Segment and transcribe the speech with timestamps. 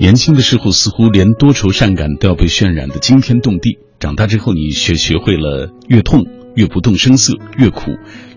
[0.00, 6.24] 年轻的时候似乎连多愁善感都要被渲染的惊天动地，长大之后你学学会了越痛
[6.54, 7.82] 越不动声色，越苦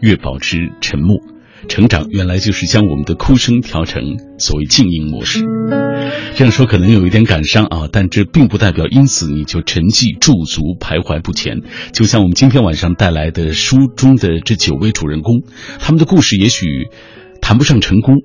[0.01, 1.21] 越保持沉默。
[1.69, 4.03] 成长原来就是将我们的哭声调成
[4.37, 5.45] 所谓静音模式。
[6.35, 11.61] 这样说可能有一点感伤啊，但这并不代表因此你就沉寂驻足徘徊不前。
[11.93, 15.43] 就像我们今天晚上带来的书中的这九位主人公，
[15.79, 16.89] 他们的故事也许
[17.39, 18.15] 谈不上成功，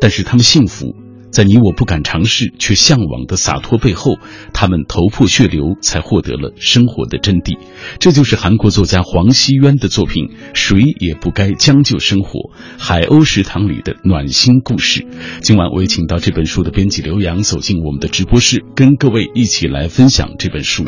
[0.00, 0.96] 但是他们幸福。
[1.30, 4.16] 在你我不敢尝试却向往的洒脱背后，
[4.52, 7.58] 他们头破血流才获得了生活的真谛。
[8.00, 12.40] 这就是韩国作家黄熙渊的作品《谁也不该将就生活》
[12.78, 15.06] 海鸥食堂里的暖心故事。
[15.42, 20.84] 今晚我也请到这本书的编辑刘洋走进我们的直播室，跟各位一起来分享这本书。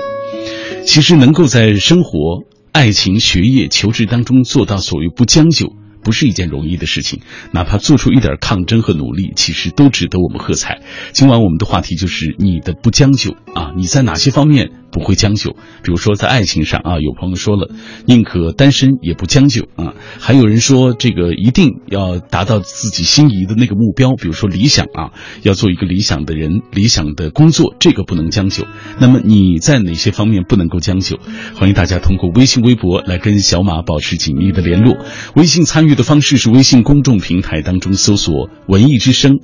[0.86, 5.79] 其实能够在生活、爱情、学业、求职当中做到所谓不将就。
[6.02, 7.20] 不是一件容易的事情，
[7.52, 10.80] 哪怕做出一点抗争和努力，其实都值得我们喝彩。
[11.12, 15.50] 今晚我们的话题就是你的不将就啊，你在哪些方面不会将就？
[15.52, 17.70] 比如说在爱情上啊，有朋友说了，
[18.06, 19.94] 宁可单身也不将就啊。
[20.18, 28.66] 还有人说这个一定要达到自己心仪的那个目标，比如说理想啊，要做一个理想的人、理想的工作，这个不能将就。
[28.98, 31.20] 那么你在哪些方面不能够将就？
[31.54, 34.96] 欢迎大家通过微信、微博来跟小马保持紧密的联络。
[35.36, 35.90] 微信参与。
[35.90, 39.40] 的方式是微信公众平台当中搜索“文艺之声”，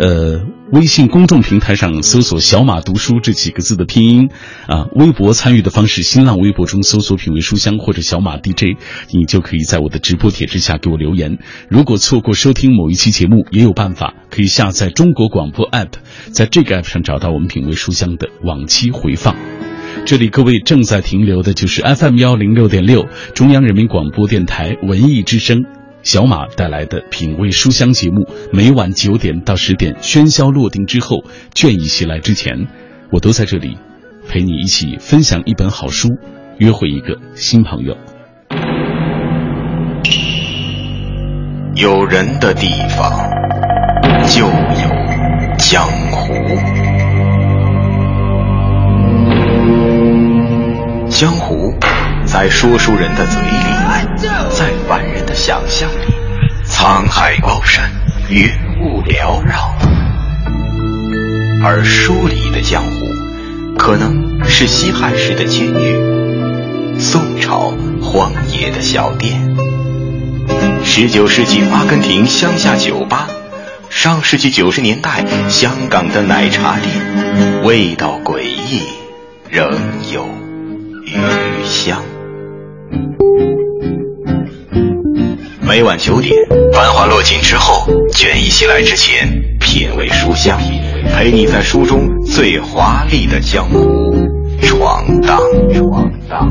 [0.00, 4.30] 呃，微信公众平台上搜索“小马读书”这几个字的拼音
[4.66, 4.86] 啊。
[4.94, 8.78] 微博参与的方式，新浪微博中搜索“品味书香”或者“小马 DJ”，
[9.12, 11.36] 你就可以在我的直播帖之下给我留言。
[11.68, 15.92] 如果错过收听某一期节目，也有办法可以下载中国广播 app，
[16.32, 19.36] 在这个 app 上找到我们“品味书香”的往期回放。
[20.06, 25.62] 这里各位正在停留的就是 FM 幺零六点六，中央人民广播电台文艺之声。
[26.02, 32.68] 小马带来的品味书香节目，每晚九点到十点，喧嚣落定之后，倦意袭来之前，
[33.12, 33.76] 我都在这里，
[34.26, 36.08] 陪你一起分享一本好书，
[36.56, 37.96] 约会一个新朋友。
[41.74, 43.12] 有人的地方
[44.26, 44.54] 就有
[45.58, 46.32] 江湖，
[51.10, 51.74] 江湖
[52.24, 53.48] 在说书人的嘴里，
[54.50, 55.02] 在外
[55.34, 56.14] 想象里，
[56.66, 57.90] 沧海高山，
[58.28, 58.48] 云
[58.80, 59.74] 雾缭绕；
[61.64, 63.08] 而书里的江湖，
[63.78, 69.56] 可能是西汉时的监狱，宋朝荒野的小店，
[70.84, 73.28] 十九世纪阿根廷乡下酒吧，
[73.88, 78.82] 上世纪九十年代香港的奶茶店，味道诡异，
[79.48, 79.70] 仍
[80.12, 80.26] 有
[81.04, 82.02] 余香。
[85.70, 86.34] 每晚九点，
[86.72, 89.28] 繁华落尽之后，倦意袭来之前，
[89.60, 90.60] 品味书香，
[91.14, 93.78] 陪你在书中最华丽的江湖
[94.60, 95.38] 闯荡。
[95.72, 96.48] 闯荡。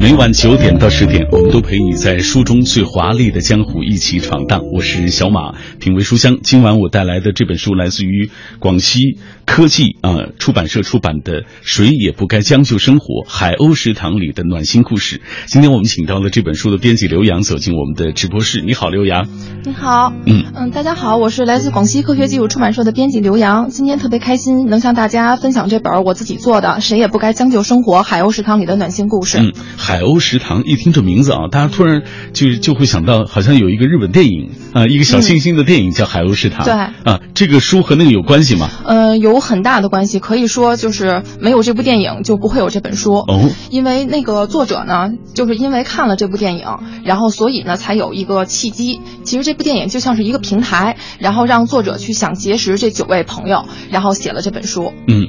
[0.00, 4.60] 每晚九点到十点，我们都陪你在书中最华丽的江湖一起闯荡。
[4.72, 6.38] 我是小马，品味书香。
[6.44, 8.30] 今晚我带来的这本书来自于
[8.60, 15.20] 广西科技啊出版社出版的《谁也不该将就生活》海鸥食堂里的暖心故事。
[15.46, 18.62] 今天我们请到了这本书的编辑刘洋走进我们的直播室。
[18.62, 19.28] 你好，刘洋。
[19.64, 20.12] 你好。
[20.26, 23.68] 嗯嗯，大家好，我是来自广西科学技术出版社的编辑刘洋。
[23.68, 29.38] 今天特别开心，能向大家分享这本我自己做的《谁也不该将就生活》海鸥食堂里的暖心故事。
[29.38, 29.52] 嗯。
[29.76, 36.64] 海鸥食堂一听这名字啊，大家突然就就会想到，好像有一个日本电影啊，一个小清新的电影叫《海鸥食堂》。
[36.64, 38.70] 对啊，这个书和那个有关系吗？
[38.84, 43.50] 呃，有很大的关系，可以说就是没有这部电影就不会有这本书哦。
[43.70, 46.66] 因为那个作者呢，就是因为看了这部电影，
[47.04, 49.00] 然后所以呢才有一个契机。
[49.24, 54.92] 其实这部电影就像是一个平台，然后让作者去想结识这九位朋友，然后写了这本书。
[55.06, 55.28] 嗯。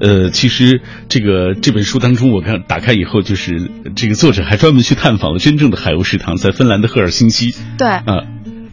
[0.00, 7.54] 呃，其实这个这本书当中，我看打开以后，就是这个作者还专门去探访了真正的海鸥食堂，在芬兰的赫尔辛基。
[7.78, 8.24] 对，啊，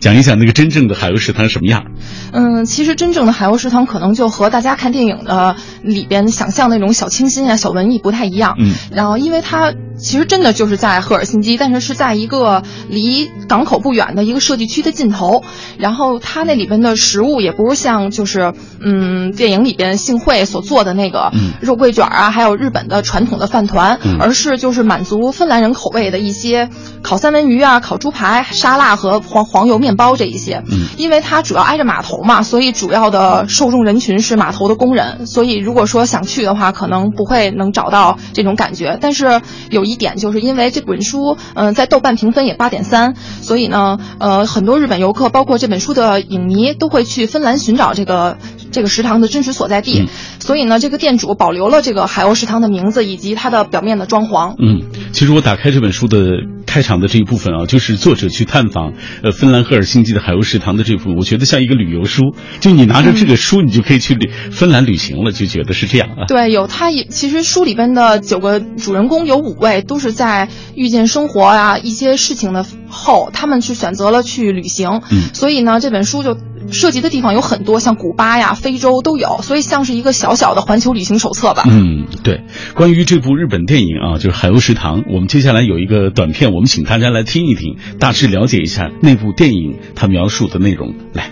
[0.01, 1.85] 讲一讲那个真正的海鸥食堂什么样。
[2.33, 8.55] 嗯，其实真正的海鸥食堂可能就和大家看电影的里边想象那种小清新啊、小文艺不太一样。
[8.59, 9.73] 嗯，然后因为它。
[10.01, 15.43] 其实真的就是在赫尔辛基，但是是在一个离港口不远的一个设计区的尽头。
[15.77, 21.31] 然后它那里边的食物也不是像就是嗯电影里边幸会所做的那个
[21.61, 26.69] 肉桂卷啊，还有日本的传统的饭团，而是就是满足芬兰人口味的一些
[27.03, 30.63] 烤三文鱼啊、烤猪排、沙拉和黄黄油面包这一些。
[30.71, 35.27] 嗯，因为它主要挨着码头嘛，所以主要的受众人群是码头的工人。
[35.27, 38.97] 所以如果说想去的话，可能不会能找到这种感觉。
[38.99, 39.90] 但是有一。
[39.91, 48.37] 一点，就是因为这本书，嗯，在豆瓣评分也八点三，所以呢，呃，很多日本游客，包括这本书的影迷，都会去芬兰寻找这个
[48.71, 50.07] 这个食堂的真实所在地。
[50.39, 54.55] 所以呢，这个店主保留了这个海鸥食堂的名字以及它的表面的装潢。
[54.57, 54.81] 嗯，
[55.11, 66.25] 其实我打开这本书的开场的这一部分啊，就是作者去探访呃芬兰赫尔辛基的海鸥食堂的这部分，我觉得像一个旅游书，就你拿着这个书，你就可以去旅芬兰旅行了，就觉得是这样啊。
[66.27, 75.01] 对，有它也其实书里边的九个主人公有五位都是在遇见生活啊一些事情的后，他们去选择了去旅行。
[75.11, 76.37] 嗯，所以呢，这本书就。
[76.72, 81.62] 涉及的地方有很多，像古巴呀、非洲都有，所以像是一个小小的环球旅行手册吧。
[81.66, 82.42] 嗯，对。
[82.74, 90.92] 关于这部日本电影啊，就是《海鸥食堂》，我们接下来有一个短片，我们请大家来听一听，大致了解一下那部电影它描述的内容。
[91.14, 91.30] 来。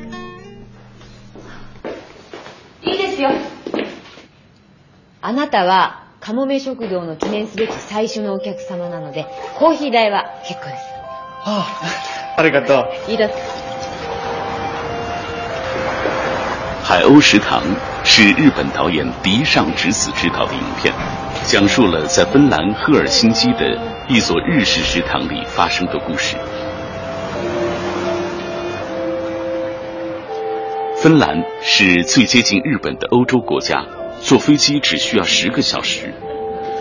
[2.85, 3.31] いいですよ。
[5.21, 9.27] あなたはカモメ食堂の記念すべき最初のお客様なので、
[9.59, 10.83] コーヒー代は結構です。
[11.47, 11.67] あ
[12.37, 12.75] あ、ありがと
[13.09, 13.11] う。
[13.11, 13.68] いいです。
[16.90, 17.62] 海鸥食堂
[18.04, 20.92] 是日本导演迪上直子执导的影片，
[21.46, 26.36] 讲述了在芬兰赫尔辛基的一所日式食堂里发生的故事。
[30.98, 33.86] 芬兰是最接近日本的欧洲国家，
[34.20, 36.12] 坐飞机只需要十个小时。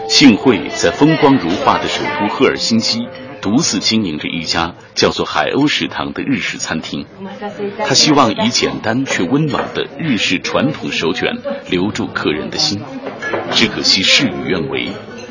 [0.08, 3.06] 幸会在风光如画的首都赫尔辛基。
[3.40, 7.06] 独自经营着一家叫做“海鸥食堂”的日式餐厅，
[7.87, 11.37] 他希望以简单却温暖的日式传统手卷
[11.70, 12.81] 留住客人的心。
[13.52, 14.88] 只可惜事与愿违，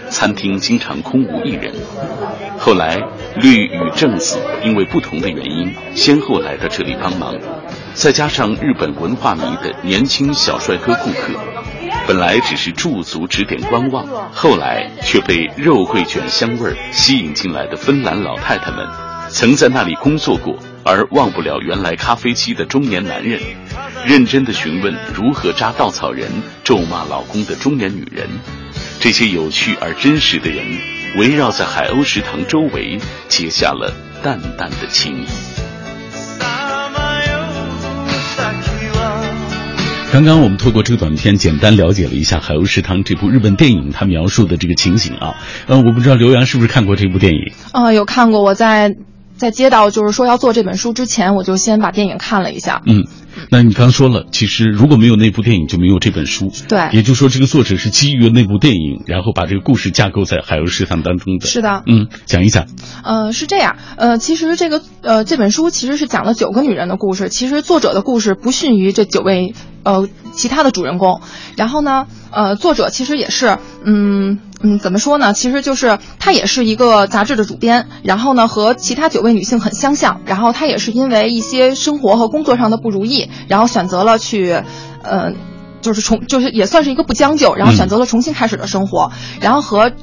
[0.09, 1.73] 餐厅经常空无一人。
[2.57, 2.97] 后来，
[3.35, 7.35] 绿与正子因为不同的原因，先后来到这里帮忙，
[7.93, 11.33] 再加上日本文化迷的年轻小帅哥顾客。
[12.07, 18.87] 本来只是驻足指点观望，后来却被肉桂卷香味吸引进来的芬兰老太太们，
[19.29, 23.41] 曾在那里工作过而忘不了原来咖啡机的中年男人，
[24.05, 26.31] 认真的询问如何扎稻草人、
[26.63, 28.25] 咒骂老公的中年女人，
[29.01, 30.65] 这些有趣而真实的人，
[31.17, 33.93] 围绕在海鸥食堂周围，结下了
[34.23, 35.66] 淡淡的情谊。
[40.09, 45.35] 刚刚我们透过这个短片，简单了解了一下《海鸥食堂》这部日本电影，它描述的这个情景啊。
[45.67, 47.51] 嗯，我不知道刘洋是不是看过这部电影？
[47.73, 48.41] 啊，有看过。
[48.41, 48.95] 我在
[49.37, 52.81] 在接到就是说要做这本书之前，我就先把电影看了一下。
[52.85, 53.05] 嗯。
[53.51, 56.51] 那你刚说了，其实如果没有那部电影，就没有这本书。
[56.67, 61.45] 对，也就是说，这个作者是基于那部电影，然后把这个故事架构在海鸥食堂当中的。
[61.45, 62.65] 是的，嗯，讲一讲。
[63.03, 69.53] 呃，是这样，呃，其实这个呃这本书其实是讲了九个女人的故事，其实作者的故事不逊于这九位
[69.83, 71.21] 呃其他的主人公。
[71.55, 74.39] 然后呢，呃，作者其实也是，嗯。
[74.61, 75.33] 嗯，怎么说呢？
[75.33, 84.63] 其实就是她也是一个杂志的主编，然后呢和其他九位女性很相像，然后她也是因为一些生活和工作上的不如意，然后选择了去，
[85.03, 85.33] 呃，
[85.81, 89.11] 就是重，就是也算是一个不将就，然后选择了重新开始的生活，
[89.41, 89.89] 然后和。《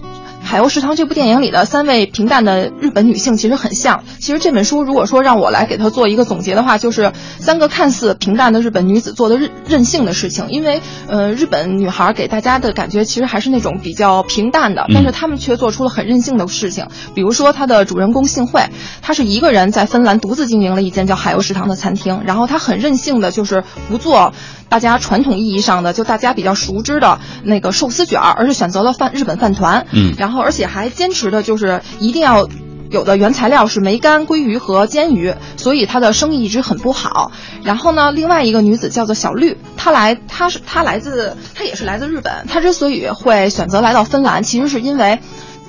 [0.44, 4.05] 海鸥食堂》这部电影里的三位平淡的日本女性其实很像。
[4.20, 10.46] 其实这本书如果说让我来给它做一个总结的话，就是三个看似平淡的日本女子做的任任性的事情。
[10.50, 16.87] 因为，呃，日本女孩给大家的感觉其实还是那种比较平淡的，但是她们却做出了很任性的事情。
[17.14, 18.69] 比如说，她的主人公幸会，
[19.00, 24.33] 她是一个人在芬兰独自经营了一间叫海鸥食堂的餐厅，然后她很任性的，就是不做。
[24.75, 29.87] 大家传统意义上的，就大家比较熟知的那个寿司卷儿，而是选择了饭日本饭团。
[29.93, 32.49] 嗯，然后而且还坚持的就是一定要
[32.90, 37.31] 有的原材料是梅干、鲑鱼和煎鱼，所以她的生意一直很不好。
[37.62, 42.45] 然后呢，另外一个女子叫做小绿，她来，她是她来自，她也是来自日本。
[42.49, 45.21] 她之所以会选择来到芬兰，其实是因为。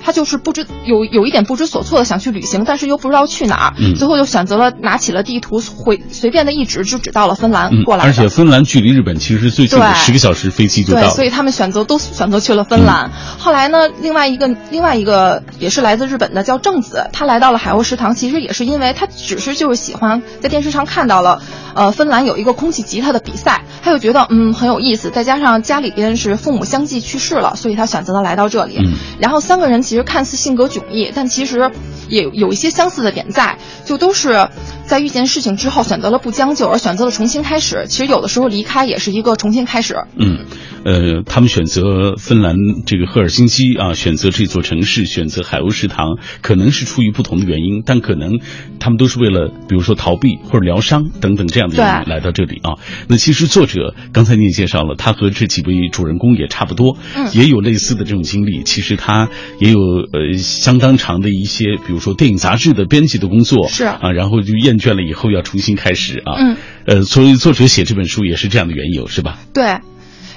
[0.06, 8.04] 他就是不知有有一点不知所措的想去旅行，但是又不知道去哪儿，最后就选择了拿起了地图，会随便的一指就指到了芬兰过来。
[8.04, 11.00] 而且芬兰距离日本其实最近，十个小时飞机就到。
[11.00, 13.10] 对，所以他们选择都选择去了芬兰。
[13.36, 21.42] 后来呢，另外一个另外一个也是来自日本的叫正子，他来到了海鸥食堂，其实也是因为他只是就是喜欢在电视上看到了，
[21.74, 28.78] 呃，芬兰有一个空气吉他的比赛，他就觉得嗯很有意思，再加上家里边是父母相继去世了，所以他选择了来到这里。
[29.18, 29.95] 然后三个人其实。
[29.96, 31.72] 其实看似性格迥异，但其实
[32.08, 34.48] 也有一些相似的点在，就都是
[34.84, 37.86] 在遇见事情之后选择了不将就，而选择了重新开始。
[37.88, 39.96] 其实有的时候离开也是一个重新开始。
[40.16, 40.46] 嗯，
[40.84, 48.38] 呃，他们选择芬兰这个赫尔辛基啊，选择这座城市，选择海鸥食堂，可能是出于不同的原因，但可能
[48.78, 52.78] 他们都是为了，比如说逃避或者疗伤等等这样的原因来到这里啊。
[53.08, 58.62] 那其实作者刚才你也介绍了，他和这几位主人公也差不多，嗯也有类似的这种经历。
[58.62, 59.28] 其实他
[59.60, 66.34] 也有呃相当长的一些，比如说电影杂志的编辑的工作，是啊，然后就厌倦了以后要重新开始啊。
[66.38, 69.38] 嗯，呃，所以作者写这本书也是这样的缘由，是吧？
[69.52, 69.80] 对，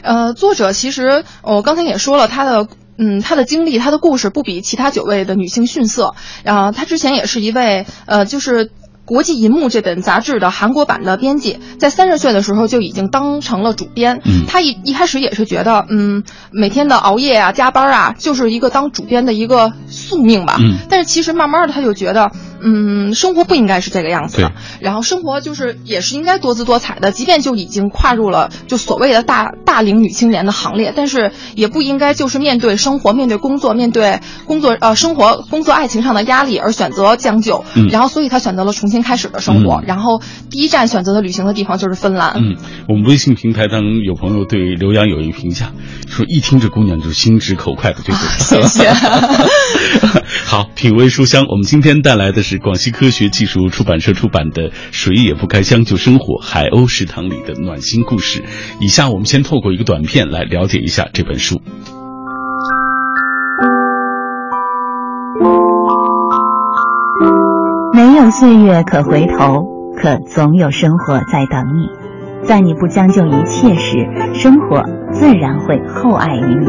[0.01, 2.67] 呃，作者其实我刚才也说了，他的。
[3.01, 6.15] 嗯，她的经历，她的故事不比其他九位的女性逊色。
[6.43, 8.71] 然后她之前也是一位，呃，就是。
[9.09, 14.21] 国际银幕这本杂志的韩国版的编辑，在三十岁的时候就已经当成了主编。
[14.23, 20.57] 嗯，他一一开始也是觉得，嗯，每天的熬夜啊、加班啊，就是一个当主编的一个宿命吧。
[20.59, 24.51] 嗯，但是其实慢慢的他就觉得，嗯，生活不应该是这个样子的。
[24.79, 37.63] 然后生活就是也是应该多姿多彩的，即便就已经跨入了就所谓的大大龄女青年的行列，但是也不应该就是面对生活、面对工作、面对工作呃生活、工作、爱情上的压力而选择将就。
[37.75, 39.81] 嗯然后所以他选择了重新开始的生活。
[39.81, 42.33] 嗯然后第一站选择的旅行的地方就是芬兰。
[42.35, 42.55] 嗯，
[42.87, 45.71] 我们微信平台当中有朋友对刘洋有一评价，
[46.19, 48.27] 说一听这姑娘就心直口快的，对不对？
[48.39, 48.89] 谢谢。
[50.43, 58.41] 好，品味书香，我们今天带来的是广西科学技术出版社出版的《谁也不该将就生活：海鸥食堂里的暖心故事》。
[58.81, 61.61] 以下我们先透过一个短片来了解一下这本书。
[67.93, 69.63] 没有岁月可回头，
[70.01, 72.08] 可总有生活在等你。
[72.43, 76.67] 在你不将就一切时，生活自然会厚爱于你。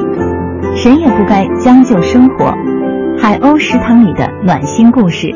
[0.77, 2.55] 谁也不该将就生活。
[3.19, 5.29] 海鸥食堂里的暖心故事，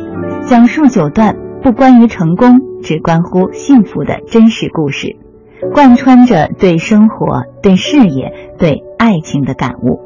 [0.46, 5.16] 讲述九段不关于成功，只关乎幸福的真实故事，
[5.72, 10.00] 贯穿着对生活、对事业、对爱情的感悟。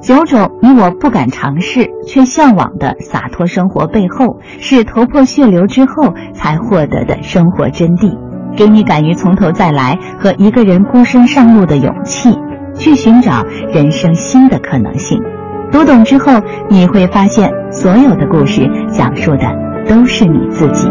[0.00, 8.18] 九种你我不敢尝试却向往的洒脱生活背后，是头破血流之后才获得的生活真谛，
[8.56, 12.38] 给你敢于从头再来和一个人孤身上路的勇气，
[12.74, 15.22] 去寻找人生新的可能性。
[15.72, 19.42] 读懂之后，你会发现，所有的故事讲述的
[19.88, 20.88] 都是你自己。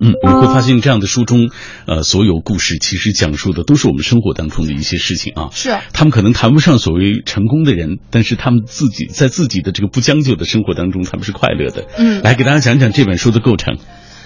[0.00, 1.50] 嗯，你会发现这样的书中，
[1.86, 5.48] 呃，所有故事其实讲述的都是我们生活当中的一些事情啊。
[5.52, 11.86] 是他们可能谈不上所谓成功的人，但是他们自己在自己的这个不将就的生活当中，他们是快乐的。
[11.98, 13.76] 嗯来给大家讲讲这本书的构成。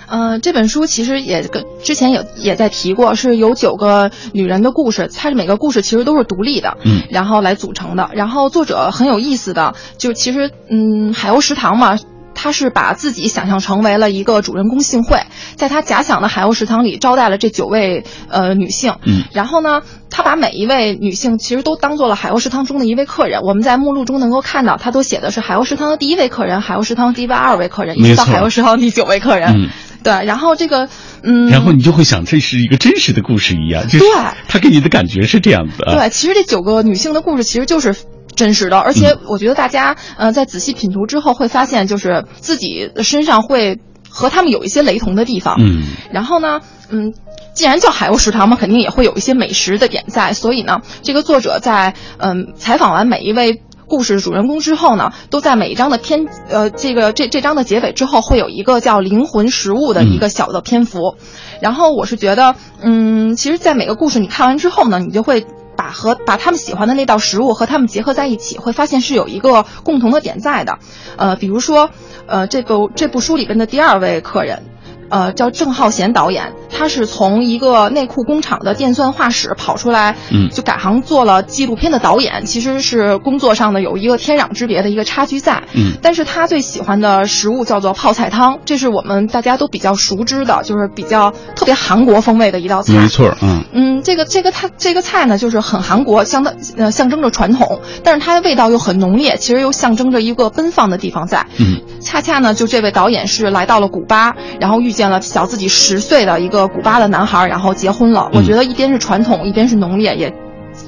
[0.09, 8.11] 呃，这本书其实也跟之前也也在提过，是有九个女人的故事，它是每个故事其实都是独立的，嗯然后来组成的。
[8.13, 11.99] 然后作者很有意思的，就其实嗯，海鸥食堂嘛。
[12.35, 15.21] 他是把自己想象成为了一个主人公幸会，
[15.57, 23.41] 在他假想的海鸥食堂里招待了这九位呃女性，嗯然后呢，他把每一位女性其实都当做了海鸥食堂中的一位客人。
[23.43, 29.49] 我们在目录中能够看到，他都写的是海鸥食堂的第一位客人、海鸥食堂第二位客人，一直到海鸥食堂第九位客人。
[29.55, 29.71] 嗯
[30.05, 30.89] 对，然后这个，
[31.23, 34.09] 嗯，然后你就会想，这是一个真实的故事一样，就是对
[34.49, 35.95] 他给你的感觉是这样子啊。
[35.95, 37.95] 对，其实这九个女性的故事其实就是
[38.35, 45.57] 真实的，而且我觉得大家呃在仔细品读之后会发现，就是自己的身上会和他们有一些雷同的地方。
[45.61, 46.61] 嗯然后呢，
[46.91, 47.13] 嗯。
[47.55, 61.17] 既然叫海鸥食堂嘛，肯定也会有一些美食的点在，所以呢，这个作者在嗯采访完每一位故事主人公之后呢，都在每一章的篇呃这个这这章的结尾之后会有一个叫灵魂食物的一个小的篇幅，
[61.61, 65.45] 然后我是觉得，嗯，其实，在每个故事你看完之后呢，你就会。
[65.77, 70.79] 把和把他们喜欢的那道食物和他们结合在一起，会发现是有一个共同的点在的，
[71.17, 71.91] 呃，比如说，
[72.27, 74.65] 呃，这部这部书里边的第二位客人，
[75.13, 85.93] 呃，叫郑浩贤导演，他是从一个内裤工厂的电算画室跑出来，嗯就改行做了纪录片的导演，其实是工作上的有一个天壤之别的一个差距在，嗯。
[86.01, 93.63] 但是他最喜欢的食物叫做泡菜汤，这是我们大家都比较熟知的，就是比较特别韩国风味的一道菜，没错，嗯。
[93.75, 101.47] 嗯，这个这个菜这个菜呢，就是很韩国，相当呃象征着传统，但是它的味道又很浓烈，其实又象征着一个奔放的地方在。
[101.59, 101.83] 嗯。
[102.01, 108.29] 恰恰呢，就这位导演是来到了古巴，然后遇见了小自己十岁的一个古巴的男孩，然后结婚了。
[108.33, 110.33] 嗯我觉得一边是传统，一边是浓烈，也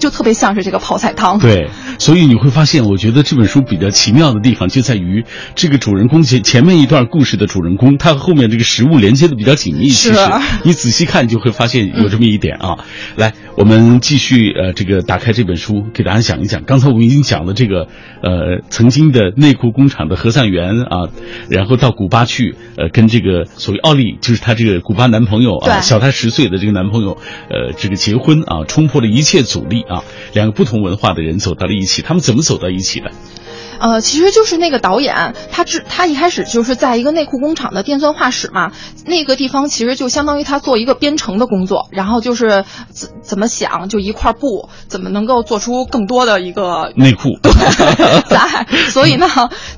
[0.05, 1.39] 就特别像是这个泡菜汤。
[1.39, 9.89] 对，所以你会发现，我觉得这本书比较奇妙的地方就在于这个主人公前前面一段故事的主人公，他和后面这个食物连接的比较紧密。
[9.89, 10.15] 其实
[10.63, 12.85] 你仔细看就会发现有这么一点啊。
[13.17, 16.65] 来，我们继续呃，这个打开这本书，给大家讲一讲。
[16.65, 17.89] 刚才我们已经讲了这个
[18.23, 21.09] 呃，曾经的内裤工厂的核算员啊，
[21.49, 27.17] 然后到古巴去呃，跟这个所谓奥利，就是他这个古巴男朋友啊，小他十岁的这个男朋友
[27.49, 29.94] 呃，这个结婚啊，冲破了一切阻力啊，
[30.33, 33.11] 两个不同文化的人走到了一起，他们怎么走到一起的？
[33.81, 38.73] 呃，其实就是那个导演，他只他一开始就是在一个内裤工厂的电钻画室嘛，
[39.05, 47.53] 那个地方其实就相当于他做一个编程的工作，然后就是怎怎么想，就一块布怎么能够做出更多的一个内裤， 对，
[48.29, 49.27] 在，所以呢，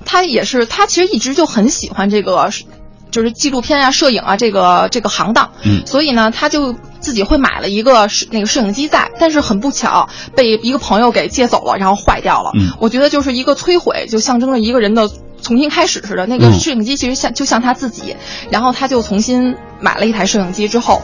[0.04, 2.50] 他也是他其实一直就很喜欢这个。
[3.08, 6.74] 就是纪录片啊、摄影啊，这个这个行当，嗯，所以呢，他就
[7.06, 12.50] 自己会买了一个摄那个摄影机在，但是很不巧被一个朋友给借走了，然后坏掉了。
[12.58, 15.08] 嗯，我觉得就是一个摧毁，就象征着一个人的
[15.40, 16.26] 重新开始似的。
[16.26, 18.16] 那个摄影机其实像就像他自己，
[18.50, 21.00] 然后他就重新买了一台摄影机之后。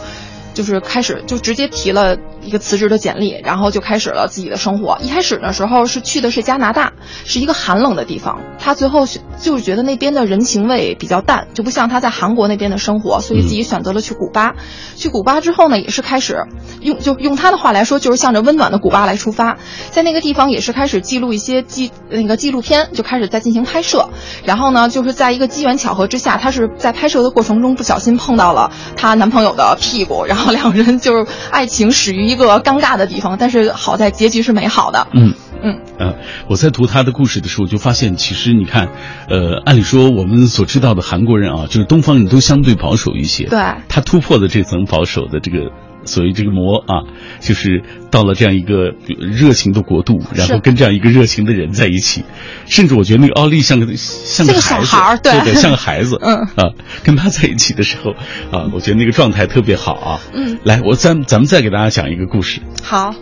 [0.54, 4.98] 就是开始就直接提了一个辞职的简历，然后就开始了自己的生活。
[5.00, 6.92] 一开始的时候是去的是加拿大，
[7.24, 8.40] 是一个寒冷的地方。
[8.58, 9.06] 他最后
[9.40, 14.54] 就是觉得那边的人情味比较淡，就不像他在韩国那边的生活，所以自己选择了去古巴。
[14.96, 16.44] 去古巴之后呢，也是开始
[16.80, 19.56] 用就用他的话来说，就是向着温暖的古巴来出发。
[19.90, 24.10] 在那个地方也是开始记录一些纪那个纪录片，就开始在进行拍摄。
[24.44, 30.41] 然后呢，就是在一个机缘巧合之下，他是在拍摄的过程中不小心碰到了她男朋友的屁股，然后。
[30.50, 35.06] 两人就是爱情始于一个尴尬的地方，但是好在结局是美好的。
[35.12, 36.14] 嗯嗯呃，
[36.48, 38.88] 我在读他的故事的时候，就发现其实你看，
[39.28, 43.44] 呃，按理说我们所知道的韩国人啊，就是东方人都相对保守一些。
[43.44, 45.70] 对，他突破了这层保守的这个。
[46.04, 47.04] 所谓这个魔啊，
[47.40, 52.24] 就是到了这样一个热情的国度，然后跟这样一个热情的人在一起，
[52.66, 56.70] 甚至我觉得那个奥利像个像个孩子，对对，像个孩子，嗯啊，
[57.02, 58.12] 跟他在一起的时候
[58.50, 60.20] 啊，我觉得那个状态特别好啊。
[60.32, 62.60] 嗯，来，我咱咱们再给大家讲一个故事。
[62.82, 63.14] 好，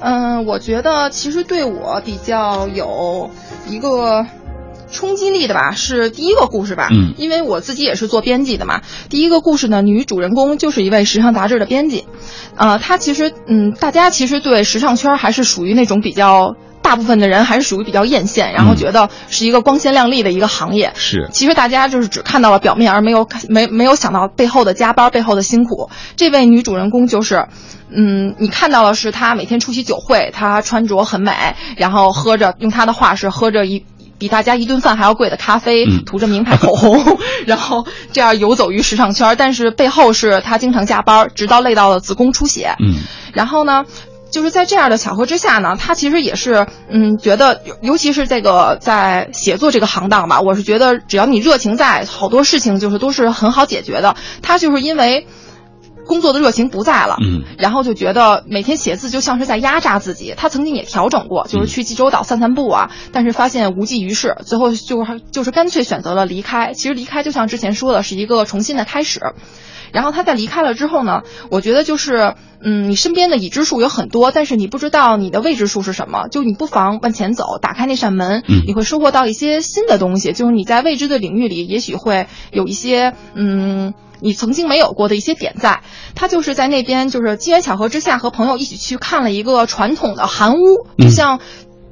[0.00, 3.30] 嗯，我觉得其实对我比较有
[3.68, 4.26] 一个。
[4.92, 6.88] 冲击力的吧，是第一个故事吧？
[6.92, 8.82] 嗯，因为我自己也是做编辑的嘛。
[9.08, 12.04] 第一个故事呢，女主人公就是一位时尚杂志的编辑，
[12.56, 20.92] 呃，她其实，嗯，大家其实对时尚圈还是属于那种比较，大部分的人还是属于比较艳羡，然后觉得是一个光鲜亮丽的一个行业。
[20.94, 25.88] 是，其实大家就是只看到了表面，而没有看没没有想到背后的加班背后的辛苦。
[26.16, 27.46] 这位女主人公就是，
[27.88, 31.32] 嗯，你看到的是她每天出席酒会，她穿着很美，
[31.76, 33.84] 然后喝着，用她的话是喝着一。
[34.22, 39.34] 比大家一顿饭还要贵的咖啡，涂着名牌口红，然后这样游走于时尚圈。
[39.36, 42.76] 但是背后是他经常加班，直到累到了子宫出血。
[42.78, 43.02] 嗯，
[43.34, 43.84] 然后呢，
[44.30, 54.14] 就是在这样的巧合之下呢，他其实也是，嗯，觉得尤其是这个在写作这个行当吧，我是觉得只要你热情在，好多事情就是都是很好解决的。
[54.40, 55.26] 他就是因为。
[56.06, 60.34] 工作的热情不在了，嗯，然后就觉得每天写字就像是在压榨自己。
[60.36, 66.72] 他曾经也调整过，就是去济州岛散散步啊，但是发现无济于事，最后就是就是干脆选择了离开。
[66.74, 69.20] 其实离开就像之前说的，是一个重新的开始。
[69.92, 80.32] 然后他在离开了之后呢，我觉得就是，嗯，你身边的已知数有很多，但是你不知道你的未知数是什么，就你不妨往前走，打开那扇门，你会收获到一些新的东西。
[80.32, 83.92] 就是你在未知的领域里，也许会有一些，嗯。
[84.22, 85.82] 你曾经没有过的一些点在，
[86.14, 91.40] 他就是在那边，就是机缘巧合之下和朋友一起去看了一个传统的韩屋，就像，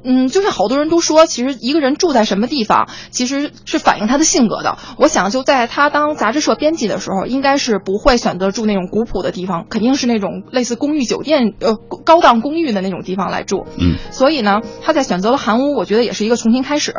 [0.03, 4.77] 嗯，就是好多人都说，其实一个人住在什么地方，其实是反映他的性格的。
[4.97, 13.65] 我想就在他当杂志社编辑的时候，应该是不会选择住那种古朴的地方，肯定是那种类似公寓酒店，呃，高档公寓的那种地方来住。
[13.77, 16.93] 嗯，所以呢，他在选择了韩屋，我觉得也是一个重新开始。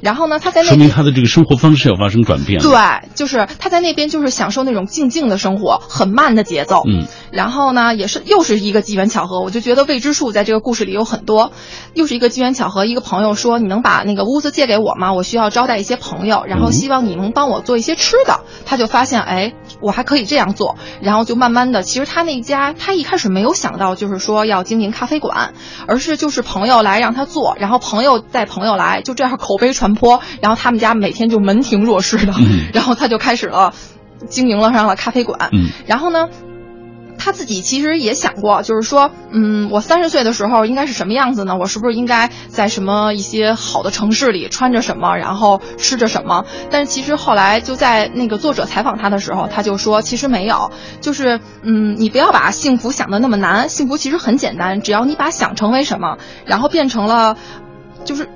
[0.00, 2.60] 然后呢，他在那说明他的这个生活方式要发生转变。
[2.60, 6.82] 对，就是他在那边就是享受那种静静的生活，很慢的节奏。
[6.86, 11.52] 嗯，然后呢，也是又是一个机缘巧合，我就觉得未知数在这个故事里有很多。
[11.94, 15.12] 又是一个机机缘巧合，一个朋友说：“你能把那个屋子借给我吗？
[15.12, 25.52] 我需要招待一些朋友，然后希望你能帮我做一些吃的。”他就发现，哎，我还可以这样做，然后就慢慢的，其实他那家他一开始没有想到就是说要经营咖啡馆，
[25.86, 30.70] 而是就是朋友来让他做，然后朋友带朋友来，就这样口碑传播，然后他。
[30.70, 32.32] 他们家每天就门庭若市的，
[32.72, 33.74] 然后他就开始了
[34.28, 35.50] 经营了上了咖啡馆。
[35.84, 36.28] 然后呢，
[37.20, 41.56] 他自己其实也想过，就是说，嗯，我三十岁的时候应该是什么样子呢？
[41.56, 46.44] 我是不是应该在什么一些好的城市里穿着什么，然后吃着什么？
[46.70, 57.36] 但是其实后来就在那个作者采访他的时候，他就说，其实没有，就是嗯，你不要把幸福想的那么难，幸福其实很简单，只要你把想成为什么，然后变成了，
[58.04, 58.28] 就是。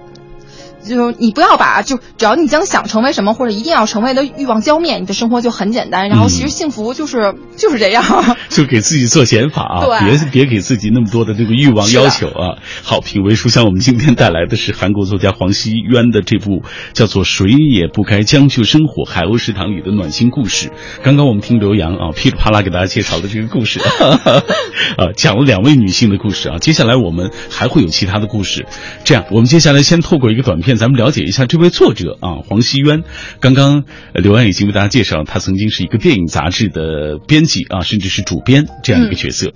[0.85, 6.09] 就你不要把就只要你将想成为什么或者一定要成为的欲望浇灭，你的生活就很简单。
[6.09, 8.05] 然后其实幸福就是就是这样，
[8.51, 12.59] 就给自己做减法啊，别别给自己那么多的这个欲望要求啊。
[12.83, 20.70] 好，品味书香，我们今天带来的是韩国作家黄熙渊的这部叫做《谁也不该将就生活》海鸥食堂里的暖心故事。
[21.03, 26.59] 刚刚我们听刘洋啊噼里啪啦给大家介绍的这个故事，啊， 讲了两位女性的故事啊。
[26.59, 28.66] 接下来我们还会有其他的故事。
[29.05, 30.74] 这样，我们接下来先透过一个短片。
[30.77, 33.03] 咱们了解一下这位作者啊，黄熙渊。
[33.41, 39.53] 刚刚刘安已经为大家介绍，他曾经是一个电影杂志的编辑啊，甚至是主编这样一个角色。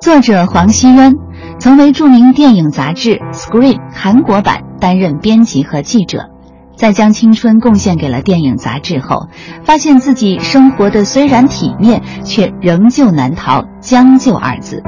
[0.00, 1.12] 作者黄熙渊
[1.58, 6.30] 曾为著名电影杂志《Screen》韩国版担任编辑和记者，
[6.76, 9.28] 在将青春贡献给了电影杂志后，
[9.64, 14.82] 发现自己生活的虽然体面，却仍旧难逃“将就”二字，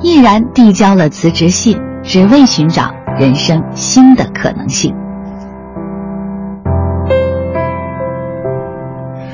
[0.00, 1.76] 毅然递交了辞职信。
[2.02, 5.01] 只为寻找人生新的可能性。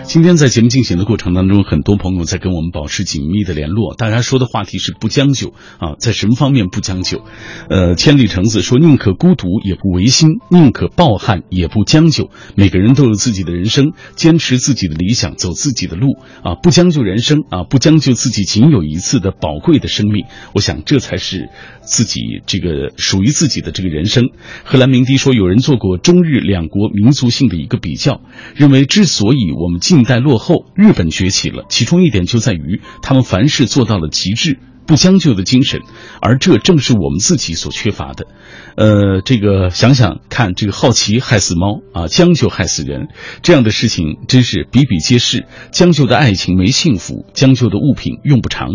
[0.08, 3.94] 今天在节目进行的过程当中，很多朋友在跟我们保持紧密的联络。
[3.94, 7.22] 大家说的话题是不将就啊，在什么方面不将就？
[7.68, 12.30] 呃，千里橙子说宁可孤独也不违心，宁可抱憾也不将就。
[12.54, 20.24] 每个人都有自己的人生，坚持自己的理想，走自己的路啊，不将就人生啊，不将就自己仅有一次的宝贵的生命。
[20.54, 21.50] 我想这才是
[21.82, 24.30] 自己这个属于自己的这个人生。
[24.64, 28.22] 荷兰明笛说，有人做过中日两国民族性的一个比较，
[28.56, 31.64] 认为之所以我们进近代落后，日本崛起了。
[31.68, 35.80] 其中一点就在于他们凡事做到了极致，不将就的精神，
[36.22, 38.28] 而这正是我们自己所缺乏的。
[38.76, 43.08] 呃，这个想想看，这个好奇害死猫啊，将就害死人，
[43.42, 45.46] 这样的事情真是比比皆是。
[45.72, 48.68] 将就的爱情没幸福，将就的物品用不长。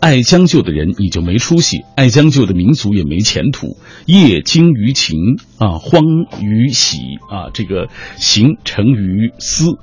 [0.00, 3.78] 爱将就的人你就没出息，爱将就的民族也没前途。
[4.04, 5.16] 业精于勤
[5.58, 6.02] 啊，荒
[6.42, 6.98] 于喜
[7.30, 9.78] 啊，这个行成于思。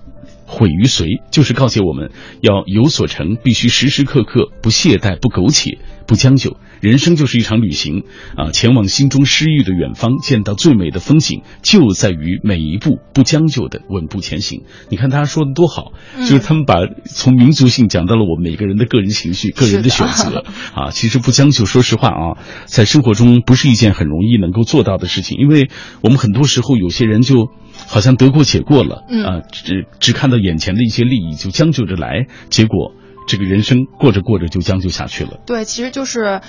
[0.53, 2.11] 毁于随，就是告诫我们
[2.41, 6.57] 要有所成，必须时时刻刻不懈怠、不苟且、不将就。
[6.83, 8.03] 人生就是一场旅行
[8.35, 14.63] 啊，前往心中诗意的远方，见到最美的风景，就在于每一步不将就的稳步前行。
[14.89, 20.43] 你看，大家说的多好，就是他们把从民族性讲到了我们每个人的个人情绪、个人的选择
[20.75, 20.91] 啊。
[20.91, 25.69] 其实不将就，说实话啊，在生活中不是一件很容易能够做到的事情，因为
[26.01, 27.49] 我们很多时候有些人就。
[27.87, 32.93] 好像得过且过了，啊，只只看到眼前的一些利益就将就着来，结果
[33.27, 35.39] 这个人生过着过着就将就下去了。
[35.47, 36.41] 对，其实就是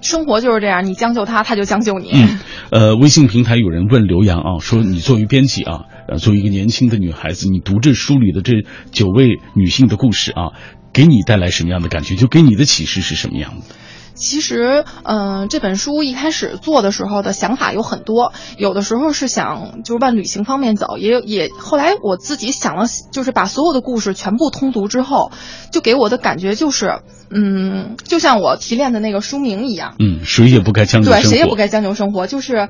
[0.00, 2.10] 生活就是这样，你将就他，他就将就你。
[2.12, 2.38] 嗯，
[2.70, 10.52] 呃，微信平台有人问刘洋啊，说你作为编辑啊，呃，作为一个年轻的女孩子，你读这书里的这九位女性的故事啊，
[10.92, 12.16] 给你带来什么样的感觉？
[12.16, 13.74] 就给你的启示是什么样的？
[14.20, 25.32] 其实，嗯，这本书一开始做的时候的想法有很多，有的时候是想就是往旅行方面走，也也后来我自己想了，就是把所有的故事全部通读之后，
[25.72, 32.68] 就给我的感觉就是，嗯，就像我提炼的那个书名一样，嗯，谁也不该将就对，谁也不该将就生活，就是，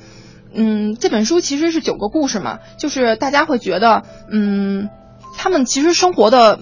[0.54, 4.88] 嗯，这本书其实是九个故事嘛，就是大家会觉得，嗯，
[5.36, 6.60] 他们其实生活的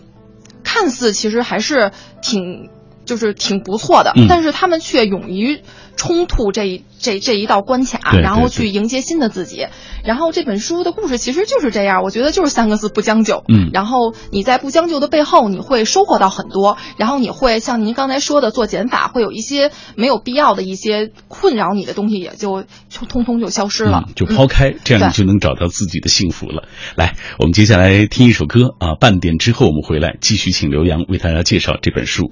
[0.64, 2.70] 看似其实还是挺。
[3.08, 5.62] 就是挺不错的，但是他们却勇于
[5.96, 9.66] 冲突这一这这一道关卡，然后去迎接新的自己。
[10.04, 13.42] 然后这本书的故事其实就是这样，我觉得就是三个字：不将就。
[13.48, 16.76] 嗯，然后你在不将就的背后，你会收获到很多。
[16.98, 26.68] 然后你会像您刚才说的做减法，会有一些没有必要的一些困扰你的东西，也就就通通就消失了，就抛开，这样你就能找到自己的幸福了。
[26.94, 32.30] 来，我们接下来听一首歌啊，半点之后我们回来继续，请刘洋为大家介绍这本书。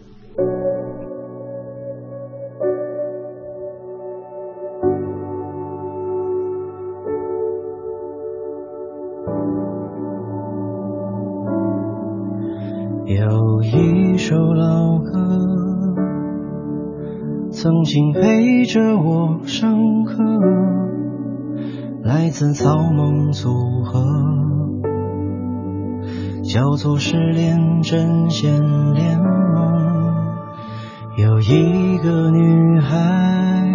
[14.28, 15.94] 首老歌，
[17.52, 20.16] 曾经陪着我上课，
[22.02, 24.04] 来自草蜢组合，
[26.42, 28.60] 叫做失恋阵线
[28.94, 29.26] 联盟。
[31.16, 33.70] 有一个女孩，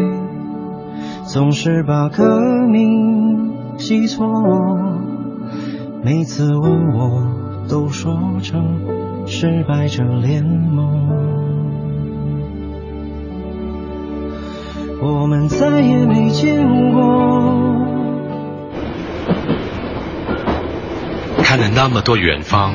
[1.33, 4.27] 总是把歌名记错，
[6.03, 7.23] 每次问我
[7.69, 8.11] 都说
[8.41, 8.99] 成。
[9.27, 10.99] 失败者联盟。
[15.01, 17.81] 我们再也没见过。
[21.43, 22.73] 看了那么多远方，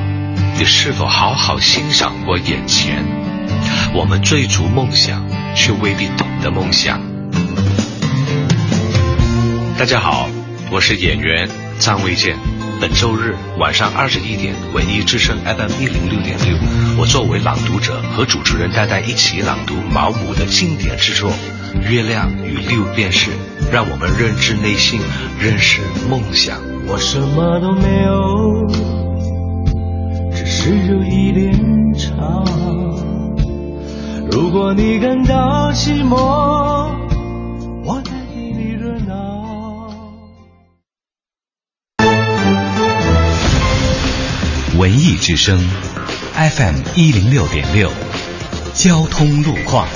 [0.59, 3.05] 你是否好好欣赏过眼前？
[3.95, 7.01] 我们追逐梦想，却未必懂得梦想。
[9.79, 10.29] 大家好，
[10.71, 12.56] 我是演员张卫健。
[12.79, 16.55] 本周日晚上二十一点，文艺之声 FM 一零六点六，
[16.99, 21.31] 我作为朗读者和主持人戴戴一起朗读毛姆的经典之作
[21.89, 23.31] 《月亮与六便士》，
[23.73, 25.01] 让我们认知内心，
[25.41, 26.59] 认识梦想。
[26.87, 28.67] 我什么都没有，
[30.35, 31.59] 只是有一点
[31.95, 32.45] 长。
[34.31, 36.95] 如果你感到寂寞，
[44.87, 45.59] 文艺之声
[46.33, 47.91] ，FM 一零六点六，
[48.73, 49.89] 交通路况。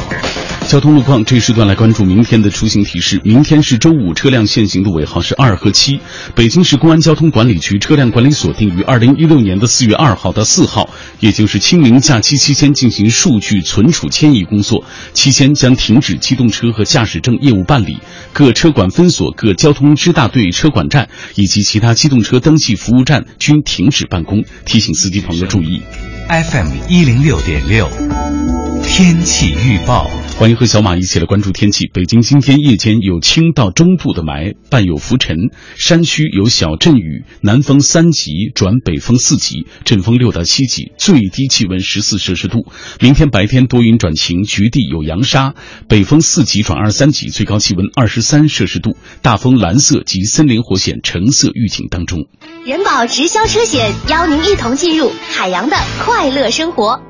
[0.71, 3.21] 交通路况这一时段来关注明天的出行提示。
[3.25, 5.99] 明天是周五，车辆限行的尾号是二和七。
[6.37, 14.85] 北京市公安交通管理局车辆管理所定于二零一六年的四月二号到四号，也就是清明假期期间进行数据存储迁移工作。
[15.13, 17.99] 期间将停止机动车和驾驶证业务办理，
[18.33, 24.45] 各车管分所、各交通支大队车管站以及其他机动车登记服务站均停止办公。
[24.67, 25.83] 提醒司机朋友注意。
[26.29, 27.91] FM 一零六点六，
[28.85, 30.09] 天气预报。
[30.41, 31.87] 欢迎和小马一起来关注天气。
[31.93, 35.37] 北京今天夜间有轻到中度的霾，伴有浮尘，
[35.77, 42.65] 山区有小阵雨，南风三级转北风四级，阵风六到七级，最低气温十四摄氏度。
[43.01, 45.53] 明天白天多云转晴，局地有扬沙，
[45.89, 48.97] 北风四级转二三级，最高气温二十三摄氏度。
[49.21, 52.29] 大风蓝色及森林火险橙色预警当中。
[52.65, 57.10] 人保直销车险邀您一同进入海洋的快乐生活。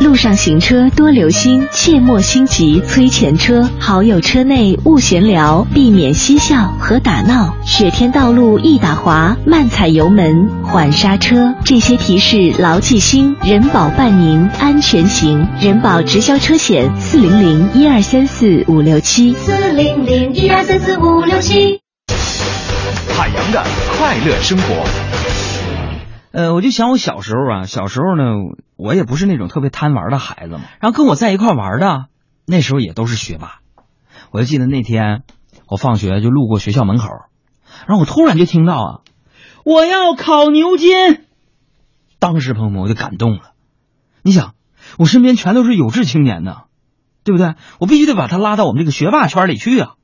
[0.00, 3.68] 路上行车多留心，切莫心急催前车。
[3.78, 7.54] 好友车内勿闲聊，避免嬉笑和打闹。
[7.66, 11.54] 雪天道路易打滑，慢踩油门，缓刹车。
[11.66, 15.46] 这些提示牢记心，人保伴您安全行。
[15.60, 19.34] 人保直销车险四零零一二三四五六七。
[19.34, 21.78] 四零零一二三四五六七。
[23.18, 23.62] 海洋的
[23.98, 24.82] 快乐生活。
[26.32, 28.22] 呃，我就想我小时候啊，小时候呢，
[28.82, 30.62] 我也不是那种特别贪玩的孩子嘛。
[30.80, 32.06] 然后跟我在一块玩的，
[32.46, 33.60] 那时候也都是学霸。
[34.30, 35.22] 我就记得那天
[35.66, 37.08] 我放学就路过学校门口，
[37.86, 39.00] 然后我突然就听到啊，
[39.64, 41.24] 我要考牛津。
[42.18, 43.52] 当时朋友们我就感动了。
[44.22, 44.54] 你想，
[44.98, 46.64] 我身边全都是有志青年呢，
[47.24, 47.54] 对不对？
[47.78, 49.94] 我必须得把他拉到我们这个学霸圈里去啊。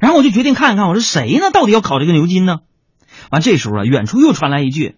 [0.00, 1.50] 然后我就决定看一看，我说谁呢？
[1.52, 2.60] 到底要考这个牛津呢？
[3.30, 4.96] 完，这时候啊，远处又传来一句：“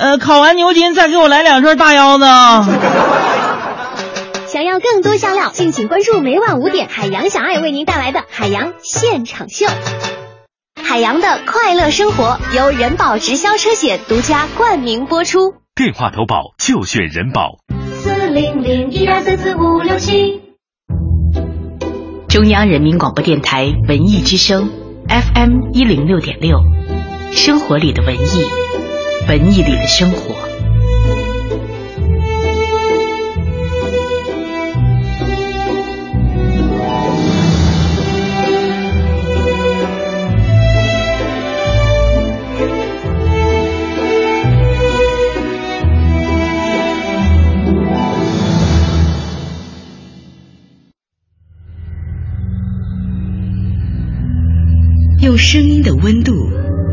[0.00, 2.24] 呃，烤完牛筋再给我来两串大腰子。”
[4.48, 9.66] 想要更多香料，敬请关注每晚五点海洋小爱为您带来的海洋现场秀。
[10.82, 15.52] 海洋的快乐生活由人保直销车险独家冠名播出。
[15.74, 17.58] 电话投保就选人保。
[17.92, 20.40] 四零零一二三四五六七。
[22.26, 24.70] 中央人民广播电台文艺之声
[25.08, 26.56] FM 一零六点六，
[27.32, 28.44] 生活里的文艺，
[29.28, 30.50] 文艺里的生活。
[55.22, 56.32] 用声音的温度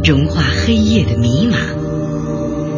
[0.03, 1.76] 融化黑夜的迷茫，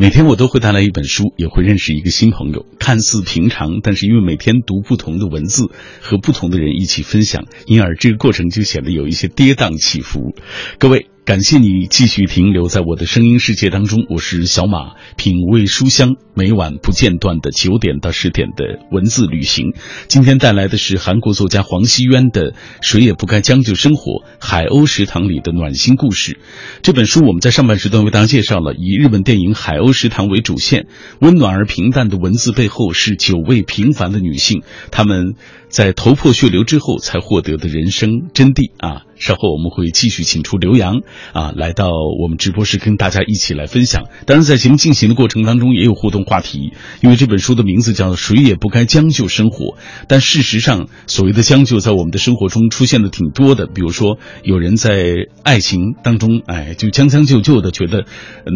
[0.00, 2.64] 每天我都会带来一本书，也会认识一个新朋友。
[2.78, 10.34] 看似平常，但是因为每天读不同的文字，和不同的人一起分享，因而这个过程就显得有一些跌宕起伏。
[10.78, 19.74] 各位，感谢你继续停留在我的声音世界当中，我是小马，品味书香，每晚不间断的九点到十点的文字旅行。
[20.08, 26.32] 今天带来的是韩国作家黄熙渊的《谁也不该将就生活：海鸥食堂里的暖心故事》
[26.82, 30.86] 这本书，我们在上半时段为大家介绍了，以日本电影《海鸥食堂》为主线，
[31.20, 35.34] 温暖而平淡的文字背后是九位平凡的女性，她们
[35.70, 39.04] 在头破血流之后才获得的人生真谛啊。
[39.20, 41.02] 稍后我们会继续请出刘洋
[41.34, 44.04] 啊，来到我们直播室跟大家一起来分享。
[44.24, 49.66] 当然，在节目进行的过程当中也有互动话题，因为这本书的名字叫《谁也不该将就生活》。
[50.08, 53.66] 但事实上，所谓的将就在我们的生活中出现的挺多的。
[53.66, 58.06] 比如说，有人在爱情当中，哎，就将将就就的，觉得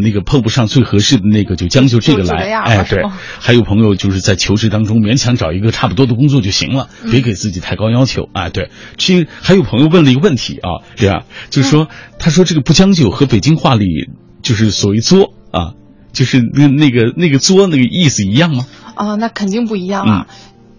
[0.03, 2.55] 那个碰不上最合适的那个，就将就这个来。
[2.55, 3.03] 哎，对。
[3.39, 8.29] 还有朋友就是在求职当中勉强找一个差不多的工作就行了，别给自己太高要求。
[8.33, 8.71] 哎，对。
[8.99, 10.59] 其实还有朋友问了一个问题。
[10.59, 11.89] 啊，这样，就是说，
[12.19, 14.11] 他说这个不将就和北京话里
[14.43, 15.75] 就是所谓作啊，
[16.13, 18.67] 就是那那个那个作那个意思一样吗？
[18.95, 20.27] 啊，那肯定不一样啊。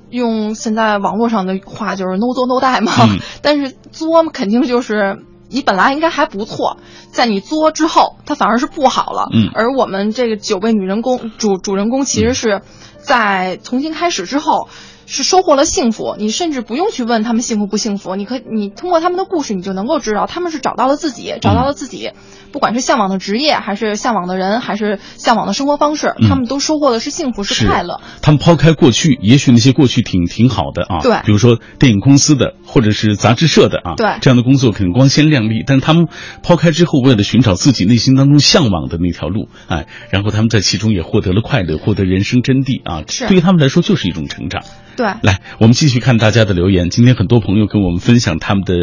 [0.09, 2.91] 用现在网络上的话就是 “no 作 no die” 嘛。
[3.41, 6.77] 但是作肯定就是你本来应该还不错，
[7.11, 9.29] 在你作之后，它反而是不好了。
[9.33, 9.49] 嗯。
[9.53, 12.61] 而我们这个九位女人公主主人公其实是
[12.99, 14.69] 在重新开始之后。
[15.05, 22.11] 是收获了幸福，你甚至不用去问他们幸福不幸福，你可你通过他们的故事，你就能够知道他们是找到了自己，找到了自己，
[22.51, 28.01] 不管是向往的职业，还是向往的人，还是向往的生活方式，他们都收获的是幸福，是快乐。
[28.21, 36.07] 他们抛开过去，也许那些过去挺挺好的啊，对，比如说电影公司的或者是杂志社的啊，对，这样的工作可能光鲜亮丽，但是他们
[36.41, 44.63] 抛开之后，为了寻找自己内心当中向往的那条路，哎，然后他们在其中也获得了快乐，获得人生真谛啊，对于他们来说就是一种成长。
[44.95, 46.89] 对，来，我们继续看大家的留言。
[46.89, 48.73] 今天很多朋友跟我们分享他们的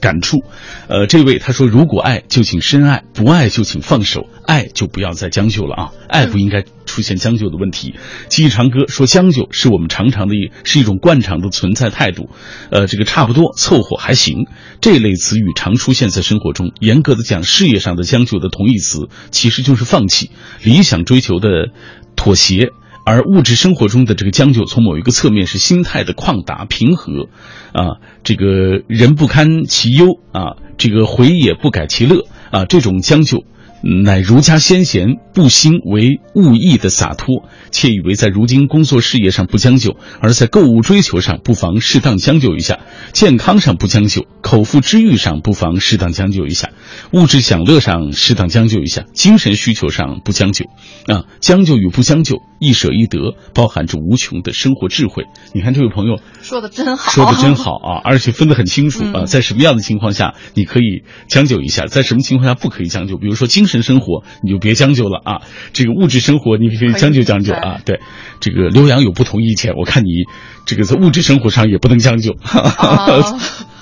[0.00, 0.44] 感触。
[0.86, 5.92] 呃，这位他说：“如果爱就请深爱，不爱就请放手，爱就不要再将就了啊！
[6.08, 7.96] 爱不应该出现将就的问题。”
[8.30, 12.30] 记忆长歌说：“将就是我们常常的，是一种惯常的存在态度。
[12.70, 14.46] 呃，这个差不多凑合还行，
[14.80, 16.70] 这类词语常出现在生活中。
[16.78, 20.30] 严格的讲，事业上的将就的同义词其实就是放弃
[20.62, 21.70] 理想追求的
[22.14, 22.70] 妥协。”
[23.06, 27.28] 而物质生活中的这个将就，从某一个侧面是心态的旷达平和，
[27.72, 33.44] 啊，这个人不堪其忧啊，这个回也不改其乐啊，这种将就。
[33.82, 42.76] 乃儒家先贤不兴为物义的洒脱，窃以为在如今工作事业上不将就，而在购物追求上不妨适当将就一下；
[43.12, 46.70] 健康上不将就，口腹之欲上不妨适当将就一下；
[47.12, 50.64] 物质享乐上适当将就一下，精神需求上不将就。
[51.06, 55.24] 啊，将就与不将就，一舍一得，包含着无穷的生活智慧。
[55.52, 63.16] 你看这位朋友说的真好，说的真好啊， 而且分得很清楚啊，在什么样的情况下你可以将就一下，在什么情况下不可以将就？
[63.18, 65.42] 比如说精神生活，你就别将就了啊。
[65.72, 67.80] 这个物质生活，你可以将就将就啊。
[67.84, 68.00] 对，
[68.40, 70.24] 这个刘洋有不同意见，我看你
[70.64, 72.36] 这个在物质生活上也不能将就。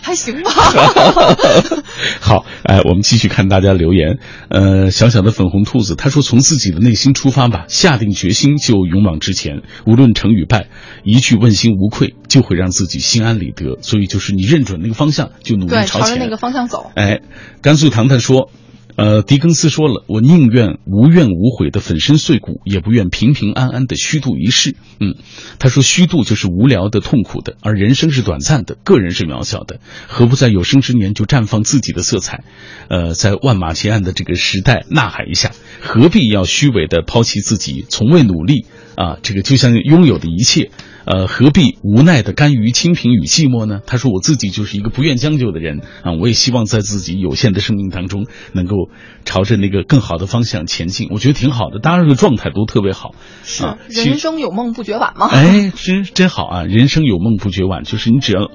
[0.06, 0.50] 还行吧。
[2.20, 4.18] 好，哎，我们继续看大家留言。
[4.50, 10.68] 呃，小小的粉红兔子他说：“从自己的内心出发吧，下定决心就勇往直前，无论成与败，
[11.04, 13.78] 一句问心无愧，就会让自己心安理得。
[13.80, 17.22] 所以就是你认准那个方向，就努力朝前，朝着那个方向走。”哎，
[17.62, 18.50] 甘肃糖糖说。
[18.96, 25.16] 呃，狄更斯说了：“我宁愿无怨无悔的粉身碎骨，也不愿平平安安的虚度一世。”嗯，
[25.59, 32.44] 他说：“虚度就是无聊的、痛苦的，而人生是短暂的，个人是渺小的，何不在有生之年就绽放自己的色彩？
[32.88, 39.18] 呃，在万马齐喑的这个时代呐喊一下，何必要虚伪的抛弃自己，从未努力啊？
[39.22, 40.70] 这个就像拥有的一切。”
[41.04, 43.80] 呃，何必无奈的甘于清贫与寂寞呢？
[43.86, 48.88] 他说：“我自己就是一个不愿将就的人啊，我也希望在自己有限的生命当中，能够
[49.24, 51.08] 朝着那个更好的方向前进。
[51.10, 53.14] 我觉得挺好的，当然这个状态都特别好。
[53.44, 55.28] 是，人生有梦不觉晚吗？
[55.30, 56.62] 哎，真真好啊！
[56.64, 58.50] 人生有梦不觉晚，就是你只要。”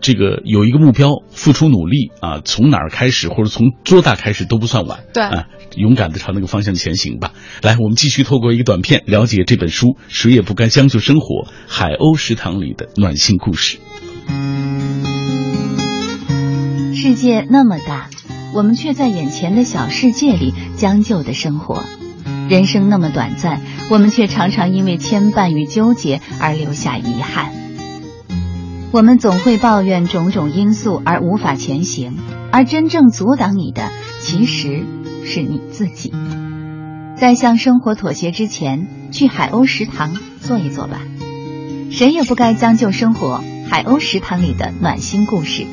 [0.00, 5.00] 这个有一个目标，付出努力啊，从哪儿开始或者从多大开始都不算晚。
[5.12, 7.32] 对啊，勇敢的朝那个方向前行吧。
[7.62, 13.78] 来，我们继续透过一个短片了解这本书《谁也不该将就生活：海鸥食堂里的暖心故事》。
[16.96, 18.08] 世界那么大，
[18.54, 21.82] 我们却在眼前的小世界里将就的生活；
[22.48, 23.60] 人生那么短暂，
[23.90, 27.52] 我们却常常因为牵绊与纠结而留下遗憾。
[28.92, 32.16] 我们总会抱怨种种因素而无法前行，
[32.50, 34.84] 而真正阻挡你的其实
[35.24, 36.12] 是你自己。
[37.16, 41.02] 在向生活妥协之前，去海鸥食堂坐一坐吧。
[41.92, 45.66] 谁也不该将就生活，海鸥食堂里的暖心故事。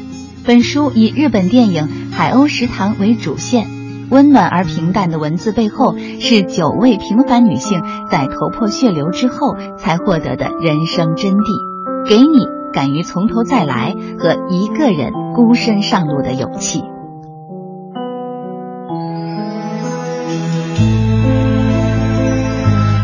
[0.45, 3.67] 本书以日本电影《海鸥食堂》为主线，
[4.12, 16.96] 温暖而平淡的文字背后，是九位平凡女性在头破血流之后才获得的人生真谛，给你敢于从头再来和一个人孤身上路的勇气。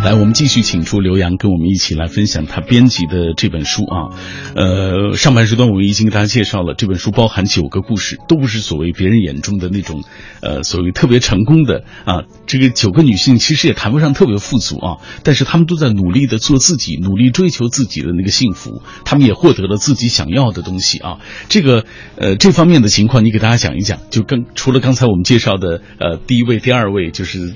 [0.03, 4.11] 来，我们继续请出刘洋，跟我们一起来分享他编辑的这本书啊。
[4.53, 10.03] 呃，上半时段我们已经给大家介绍了，这本书包含九个故事，都不是所谓别人眼中的那种，
[10.41, 12.23] 呃，所谓特别成功的啊。
[12.47, 21.19] 这个九个女性其实也谈不上特别富足啊，但是她们都在努力的做自己，努力追求自己的那个幸福，她们也获得了自己想要的东西啊。
[21.47, 21.85] 这个
[22.17, 23.99] 呃这方面的情况，你给大家讲一讲。
[24.09, 27.53] 就跟除了刚才我们介绍的呃第一位、第二位，就是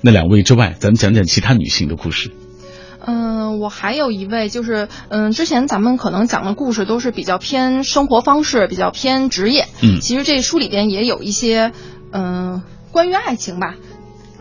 [0.00, 2.30] 那两位之外，咱们讲讲其他女性的故事。
[3.04, 9.66] 嗯，我还有一位，就是嗯，之前咱们可能讲的故事都是比较偏生活方式，比较偏职业。
[9.80, 11.72] 嗯，其实这书里边也有一些
[12.12, 13.76] 嗯关于爱情吧，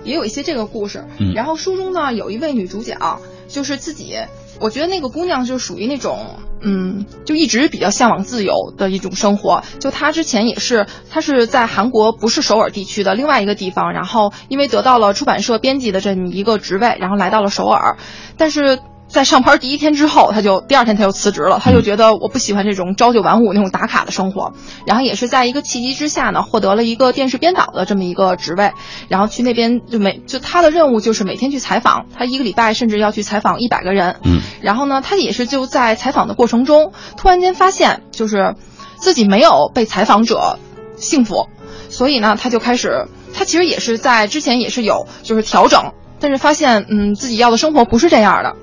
[0.04, 1.06] 也有一些这个故事。
[1.18, 4.16] 嗯，然后书中呢有一位女主角，就是自己，
[4.60, 9.64] 我觉得那个姑娘就属于那种嗯，就一直比较向往自由的一种生活。
[9.80, 17.98] 就她之前也是，她是在韩国不是首尔地区的另外一个地方，然后因为得到了出版社编辑的这么一个职位，然后来到了首尔，
[18.38, 18.80] 但是。
[19.18, 21.60] 在上班第一天之后，他就第二天他就辞职了。
[21.60, 24.54] 他就觉得我不喜欢这种朝九晚五那种打卡的生活。
[24.86, 28.74] 然后也是在一个契机之下呢，获得了一个电视编导的这么一个职位。
[29.08, 34.18] 然后去那边就每就他的任务就是每天去采访，他一个礼拜甚至要去采访一百个人。
[34.24, 34.40] 嗯。
[34.62, 38.54] 然后呢，他也是就在采访的过程中，突然间发现就是
[38.98, 40.60] 自己没有被采访者
[40.98, 41.48] 幸福，
[41.90, 48.56] 所以呢，他就开始他其实也是在之前也是有就是调整，但是发现嗯自己要的生活不是这样的。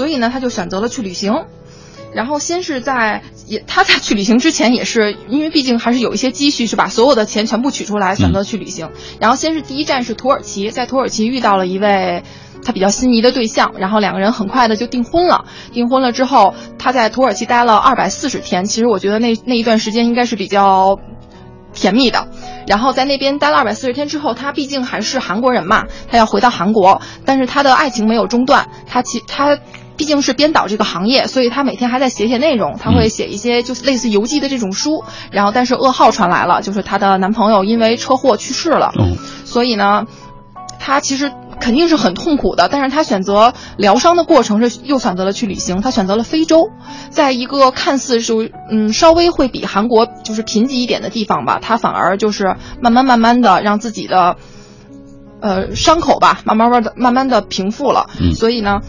[0.00, 1.44] 所以呢，他就选择了去旅行，
[2.14, 8.88] 然后先是在也他在去旅行之前，也是因为毕竟还是有一些积蓄，是把所有的钱全部取出来选择去旅行。
[9.20, 12.22] 然后先是第一站是土耳其，在土耳其遇到了一位
[12.64, 15.44] 他比较心仪的对象，然后两个人很快的就订婚了。
[15.70, 20.98] 订婚了之后，他在土耳其待了二百四十天，其实我觉得那那一段时间应该是比较。
[21.72, 22.26] 甜蜜的，
[22.66, 28.68] 然后在那边待了二百四十天之后，他毕竟还是韩国人嘛，他要回到韩国，但是他的爱情没有中断。
[28.88, 29.56] 他其他
[30.00, 35.04] 毕竟是编导这个行业，所以他每天还在写写内容，他会写一些就是类似游记的这种书。
[35.30, 38.92] 然后，但是噩耗传来了，就是她的男朋友因为车祸去世了。
[38.98, 40.06] 嗯，所以呢，
[40.78, 41.30] 她其实。
[41.60, 46.70] 肯定是很痛苦的，但是她选择疗伤的过程是又选择了去旅行，她选择了非洲，
[47.10, 54.36] 在一个看似是嗯稍微会比韩国就是贫瘠一点的地方吧，她反而就是慢慢慢慢的让自己的
[55.42, 58.80] 呃伤口吧慢慢慢的慢慢的平复了，所以呢，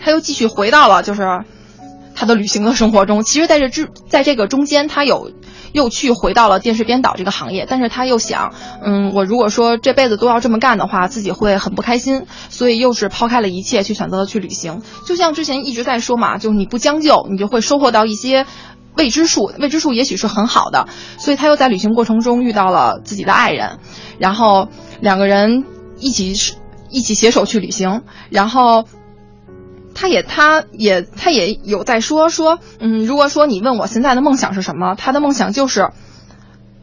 [0.00, 1.22] 他又继续回到了就是
[2.14, 3.22] 他的旅行的生活中。
[3.22, 5.32] 其实在这之在这个中间，他有。
[5.72, 14.82] 又去回到了电视编导这个行业，但是他又想，嗯，我如果说这辈子都要这么干的话，自己会很不开心，所以又是抛开了一切，去选择了去旅行。
[15.06, 18.46] 就像之前一直在说嘛，就你不将就，你就会收获到一些
[18.96, 20.88] 未知数，未知数也许是很好的。
[21.18, 23.78] 所以他又在旅行过程中遇到了自己的爱人，
[24.18, 24.66] 然后
[25.00, 25.64] 两个人
[26.00, 26.34] 一起
[26.90, 28.86] 一起携手去旅行，然后。
[30.00, 35.90] 他也，他也，他也有在说说，嗯，如果说你问我现在的梦想是什么，他的梦想就是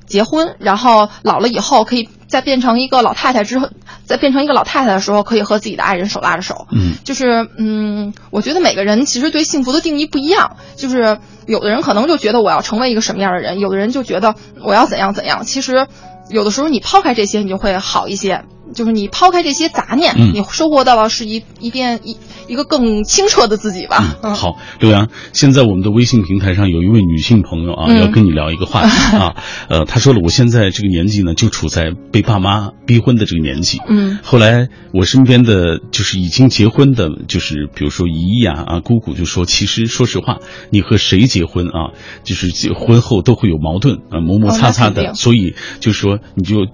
[0.06, 3.70] 结婚，然后老了以后可以再变成一个老太太之后，
[4.06, 6.68] 再变成一个老太太的时候，可以和自己的爱人手拉着手。
[6.72, 15.44] 嗯，就是嗯，我觉得每个人其实对幸福的定义不一样，就是有的人可能就觉得我要成为一个什么样的人，有的人就觉得我要怎样怎样。
[15.44, 15.88] 其实
[16.30, 18.44] 有的时候你抛开这些，你就会好一些。
[18.74, 24.18] 就是你抛开这些杂念，你收获到了是一一遍一一个更清澈的自己吧。
[24.22, 29.36] 嗯，好，刘洋，现在我们的微信平台上有一位女性朋友啊，要跟你聊一个话题啊。
[29.70, 33.80] 呃，她说了，我现在这个年纪呢，就处在被爸妈逼婚的这个年纪。
[33.88, 40.38] 嗯，后来我身边的就是已经结婚的，就是比如说姨呀啊啊姑姑就说，其实说实话，
[40.70, 41.92] 你和谁结婚啊，
[42.24, 46.68] 就是结婚后都会有矛盾啊，磨磨擦擦的，所以就说你就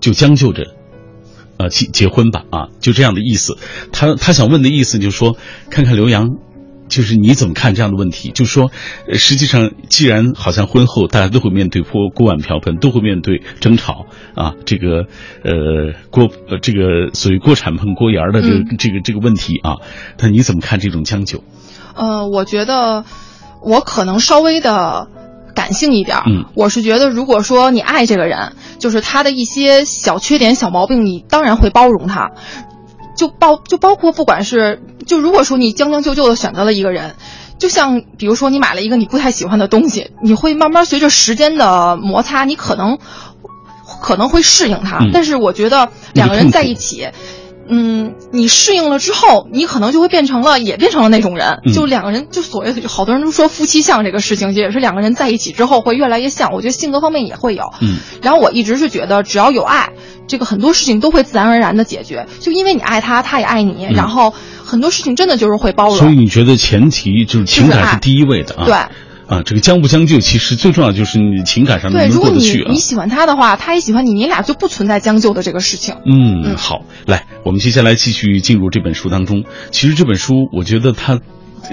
[0.00, 0.64] 就将就着。
[1.56, 3.56] 呃，结结婚吧，啊，就这样的意思。
[3.92, 5.36] 他他想问的意思就是说，
[5.70, 6.30] 看看刘洋，
[6.88, 8.30] 就是你怎么看这样的问题？
[8.30, 8.70] 就是说，
[9.12, 15.06] 实际上，既然好像婚后大家都会面对锅锅碗瓢盆，都会面对争吵啊，这个
[15.44, 19.76] 呃锅呃这个所谓锅铲碰锅沿的这个这个这个问题啊，
[20.18, 21.44] 那你怎么看这种将就？
[21.94, 23.04] 呃，我觉得
[23.62, 25.08] 我可能稍微的。
[25.54, 32.32] 感性一点，嗯，我是觉得，如果说你爱这个人，就是他的一些小缺点、小毛病，你当然会包容他，
[33.16, 37.14] 就包就包括不管是就如果说你将将就就的选择了一个人，
[37.58, 42.98] 就像比如说你买了一个你不太喜欢的东西，你会慢慢随着时间的摩擦，你可能
[44.02, 45.10] 可能会适应他，嗯。
[45.12, 47.04] 但是我觉得两个人在一起。
[47.04, 47.12] 嗯，
[48.30, 51.60] 你适应了之后，你可能就会变成了，也变成了那种人。
[51.64, 56.52] 嗯就两个人，就所谓的，就好多人都说夫妻相这个事情，也是两个人在一起之后会越来越像。
[56.52, 57.64] 我觉得性格方面也会有。
[57.80, 59.90] 嗯，然后我一直是觉得，只要有爱，
[60.26, 62.26] 这个很多事情都会自然而然的解决。
[62.40, 64.34] 就因为你爱他，他也爱你，然后
[64.64, 65.96] 很多事情真的就是会包容。
[65.96, 68.64] 嗯所以你觉得前提就是情感是第一位的啊？
[68.66, 68.74] 对。
[69.34, 72.70] 啊，这个将不将就，其实最重要就是你情感上能对，不能如果你过得去啊。
[72.72, 75.96] 你喜欢他的话，他也喜欢你，你俩就不存在将就的这个事情。
[76.06, 79.44] 嗯，好，来，我们接下来继续进入这本书当中。
[79.70, 81.20] 其实这本书，我觉得它。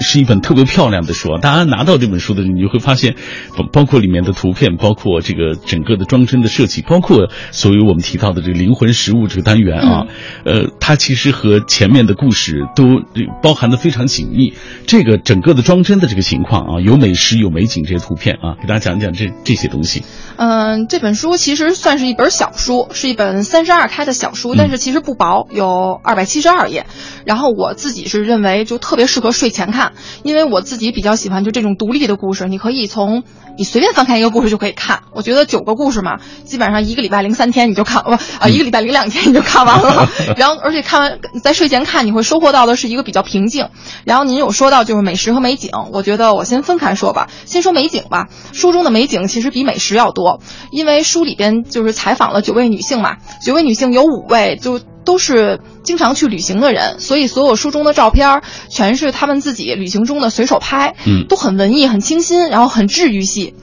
[0.00, 1.38] 是一本特别漂亮的书啊！
[1.40, 3.16] 大家拿到这本书的人，你就会发现，
[3.56, 10.06] 包包括里面的图片，包括这个整个的装帧的设计，包括所有我们提到的这个灵魂食物这个单元啊，
[10.44, 13.02] 呃，它其实和前面的故事都
[13.42, 14.54] 包含的非常紧密。
[14.86, 20.02] 这个整个的装帧的这个情况啊，有美食，有美景这些图片啊，给大家讲讲这这些东西。
[20.36, 26.86] 嗯，这本书其实算是一本小书，是一本三十二开的小书，但是其实不薄，有二百七十二页。
[27.24, 29.81] 然后我自己是认为就特别适合睡前看，
[30.22, 33.24] 因为我自己比较喜欢就这种独立的故事，你可以从
[33.58, 35.02] 你随便翻开一个故事就可以看。
[35.14, 40.08] 我觉得九个故事嘛，基本上一个礼拜零三天你就看，不啊一个礼拜零两天你就看完了。
[40.36, 43.68] 然后而且看完在睡前看，你会收获到的是一个比较平静。
[44.04, 48.28] 然后您有说到就是美食和美景，我觉得我先分开说吧，先说美景吧。
[48.52, 50.40] 书中的美景其实比美食要多。
[50.70, 63.54] 因为书里边就是采访了九位女性嘛，九位女性有五位就都是经常去旅行的人，所以所有书中的照片全是他们自己旅行中的随手拍，嗯，都很文艺、很清新，然后很治愈系。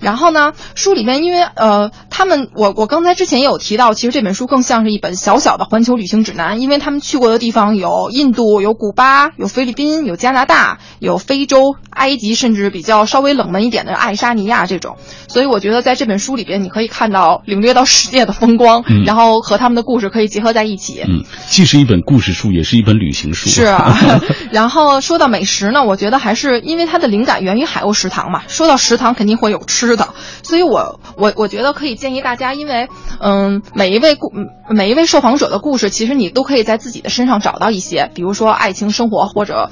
[0.00, 14.96] 然后呢，书里面因为呃，他们我我刚才之前也有提到，其实这本书更像是一本小小的环球旅行指南，因为他们去过的地方有印度、有古巴、有菲律宾、有加拿大、有非洲、埃及，甚至比较稍微冷门一点的爱沙尼亚这种。
[15.28, 21.02] 所以我觉得在这本书里边，你可以看到领略到世界的风光，嗯、然后和他们的故事可以结合在一起。
[21.06, 23.48] 嗯，既是一本故事书，也是一本旅行书。
[23.48, 23.96] 是啊。
[24.50, 28.42] 然后说到美食呢，我觉得还是因为它的灵感源于海鸥食堂嘛。
[28.48, 32.88] 说到食堂，肯定会有吃是的，所以我我我觉得可以建议大家，因为
[33.20, 34.32] 嗯，每一位故
[34.68, 39.70] 每一位受访者的故事，其实你都可以在自己的身上找到一些，比如说爱情、生活或者。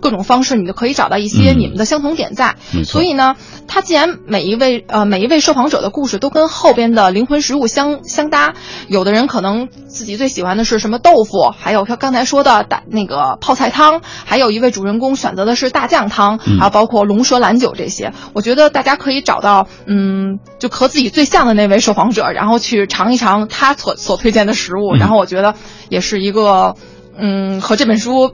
[0.00, 2.56] 各种方式，你就可以找到一些你们的相同点在。
[2.74, 3.36] 嗯、所以呢，
[3.68, 8.54] 他既然每一位呃每一位受访者的故事都跟后边的灵魂食物相相搭，
[8.88, 18.12] 有的人可能自己最喜欢的是什么豆腐，还有他刚才说的打那个泡菜汤，还有一位主人公选择的是大酱汤，嗯、还有包括龙舌兰酒这些。
[18.32, 24.96] 我觉得大家可以找到嗯，就和自己最像的那位受访者，然后去尝一尝他所所推荐的食物。
[24.96, 25.54] 嗯、然后我觉得
[25.88, 26.76] 也是一个
[27.16, 28.32] 嗯和这本书。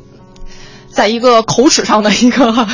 [0.90, 2.66] 在一个口齿上的一个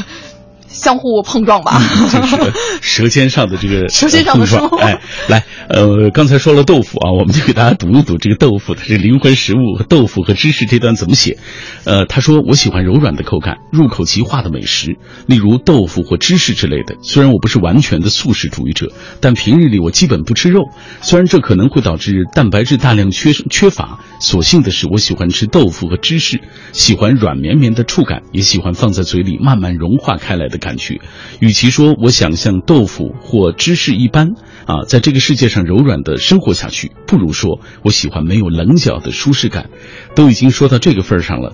[0.75, 1.81] 相互碰撞吧，
[2.13, 2.53] 就是
[2.83, 4.81] 舌尖上的这个 舌尖上的碰撞。
[4.81, 11.39] 哎，来，呃，刚才说了豆腐啊，我们就给大家读一读这个豆腐，它是灵魂食物和豆腐和芝士这段怎么写。
[11.85, 16.97] 呃，他说我喜欢柔软的口感，入口即化的美食，例如豆腐或芝士之类的。
[17.03, 20.65] 虽然我不是完全的素食主义者，但平日里我基本不吃肉。
[21.01, 26.41] 虽然这可能会导致蛋白质大量缺缺乏，所幸的是我喜欢吃豆腐和芝士，
[26.73, 31.01] 喜欢软绵绵的触感，也喜欢放在嘴里慢慢融化开来的感觉。
[31.41, 34.31] 与其说我想像豆腐或芝士一般
[34.65, 39.69] 啊，在这个世界上柔软的生活下去，不如说我喜欢没有棱角的舒适感。
[40.15, 41.53] 都已经说到这个份儿上了，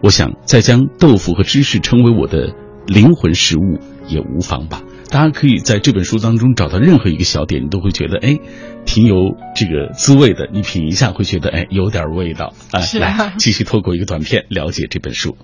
[0.00, 2.54] 我想再将豆腐和芝士称为我的
[2.86, 4.82] 灵魂食物也无妨吧。
[5.10, 8.38] 大家可以在这本书当中找到任何一个小点，你都会觉得哎，
[8.86, 9.16] 挺有
[9.54, 10.48] 这个滋味的。
[10.52, 12.54] 你品一下会觉得哎，有点味道。
[12.70, 15.36] 哎，是来继续透过一个短片了解这本书。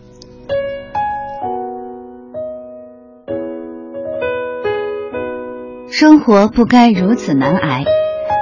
[6.00, 7.82] 生活不该如此难挨，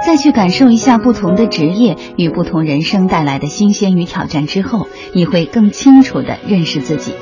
[0.05, 7.13] 再去感受一下不同的职业与不同人生带来的新鲜与挑战之后，你会更清楚地认识自己，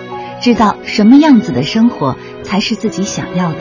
[0.42, 3.60] 知道什么样子的生活才是自己想要的。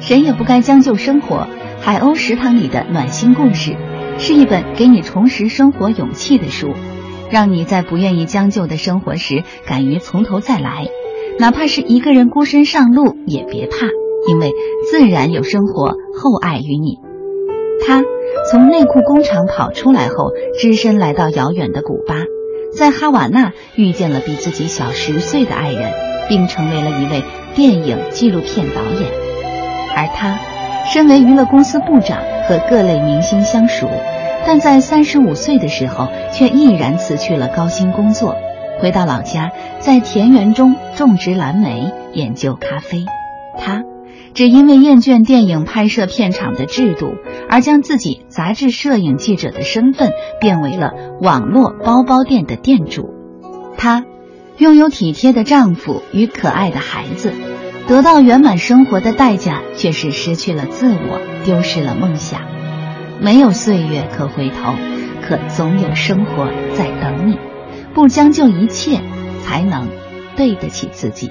[0.00, 1.48] 谁也不该将就生活。
[1.80, 3.74] 海鸥食堂里的暖心故事，
[4.18, 6.74] 是一本给你重拾生活勇气的书，
[7.30, 10.88] 让你在不愿意将就的生活时，敢于从头再来，
[11.38, 13.86] 哪怕是一个人孤身上路也别怕。
[14.28, 14.52] 因为
[14.90, 16.98] 自然有生活厚爱于你。
[17.84, 18.04] 他
[18.50, 22.14] 从内裤工厂跑出来后，只身来到遥远的古巴，
[22.76, 25.92] 在哈瓦那遇见了比自己小十岁的爱人，
[26.28, 29.10] 并成为了一位电影纪录片导演。
[29.96, 30.38] 而他，
[30.86, 33.88] 身为娱乐公司部长，和各类明星相熟，
[34.46, 38.36] 但在三十五岁的时候，却毅然辞去了高薪工作，
[38.80, 39.50] 回到老家，
[39.80, 43.04] 在田园中种植蓝莓，研究咖啡。
[43.58, 43.82] 他。
[44.34, 47.14] 只因为厌倦电影拍摄片场的制度，
[47.48, 50.10] 而将自己杂志摄影记者的身份
[50.40, 53.10] 变为了网络包包店的店主。
[53.76, 54.04] 她
[54.58, 57.32] 拥有体贴的丈夫与可爱的孩子，
[57.86, 62.40] 得到圆满生活的代价却是失去了自我，丢失了梦想。
[63.20, 64.74] 没有岁月可回头，
[65.22, 67.38] 可总有生活在等你。
[67.94, 69.00] 不将就一切，
[69.42, 69.88] 才能
[70.36, 71.30] 对得起自己。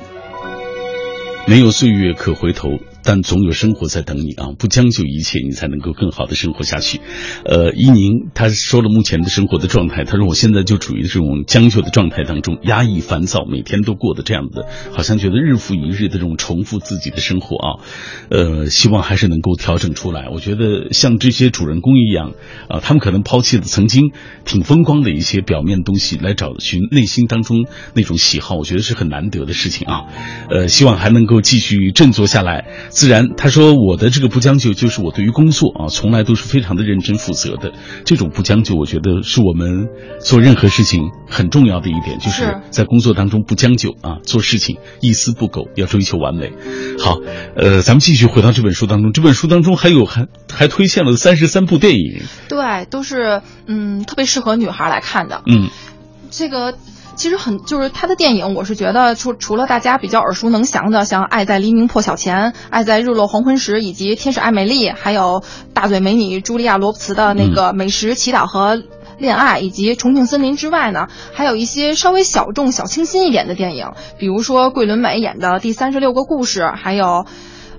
[1.47, 2.79] 没有岁月可回头。
[3.03, 4.49] 但总有生活在等你啊！
[4.57, 6.99] 不将就一切，你才能够更好的生活下去。
[7.45, 17.67] 呃，伊宁他说了目前的生活的状态，他说我现在就处于这种将就的状态当中，压抑烦躁，每天都过得这样的，好像觉得日复一日的这种重复自己的生活啊。
[18.29, 20.29] 呃，希望还是能够调整出来。
[20.29, 22.33] 我觉得像这些主人公一样
[22.69, 24.11] 啊，他们可能抛弃了曾经
[24.45, 30.05] 挺风光的一些表面东西，来找寻内心当中那种喜好，我觉得是很难得的事情啊。
[30.49, 32.67] 呃，希望还能够继续振作下来。
[32.91, 37.71] 自然，他说我的这个不将就，就是我对于工作啊，从来都是非常的认真负责的。
[38.05, 39.87] 这种不将就，我觉得是我们
[40.19, 46.51] 做任何事情很重要的一点，就是在工作当中不将就啊，做事情一丝不苟，要追求完美。
[46.99, 47.17] 好，
[47.55, 55.41] 呃，咱们继续回到这本书当中，这本书当中还有还还推荐了三十三部电影，对，都是嗯特别适合女孩来看的。
[55.47, 55.69] 嗯，
[56.29, 56.75] 这个。
[57.16, 65.43] 其实很就是他的电影，我是觉得除除了大家比较耳熟能详的，像《爱在黎明破晓前》《爱在日落黄昏时》以及《天使爱美丽》，还有
[65.74, 68.82] 大嘴美女茱莉亚·罗伯茨的那个《美食祈祷和
[69.18, 77.26] 恋爱》，以及《重庆森林》之外呢，还有一些稍微小众、小清新一点的电影，比如说桂纶镁演的《第三十六个故事》，还有。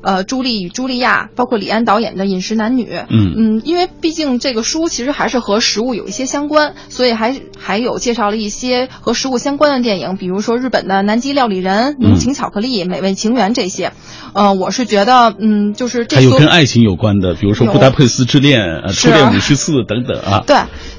[0.03, 13.93] 呃，朱莉与茱莉亚，包括李安导演的《饮食男女》，嗯嗯，因为毕竟这个书其实还是和食物有一些相关，所以还还有介绍了一些和食物相关的电影，比如说日本的《南极料理人》《浓情巧克力》《美味情缘》这些。
[14.33, 18.61] 呃，我是觉得，嗯，就是这还有跟爱情有关的，比如说《布达佩斯之恋》
[18.95, 20.43] 《初恋五十四》等等啊。
[20.47, 20.57] 对，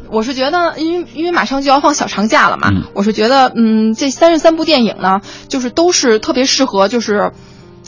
[0.10, 7.32] 我是觉得，因为因为马上就要放小长假了嘛，我是觉得，嗯，这三十三部电影呢，就是都是特别适合，就是。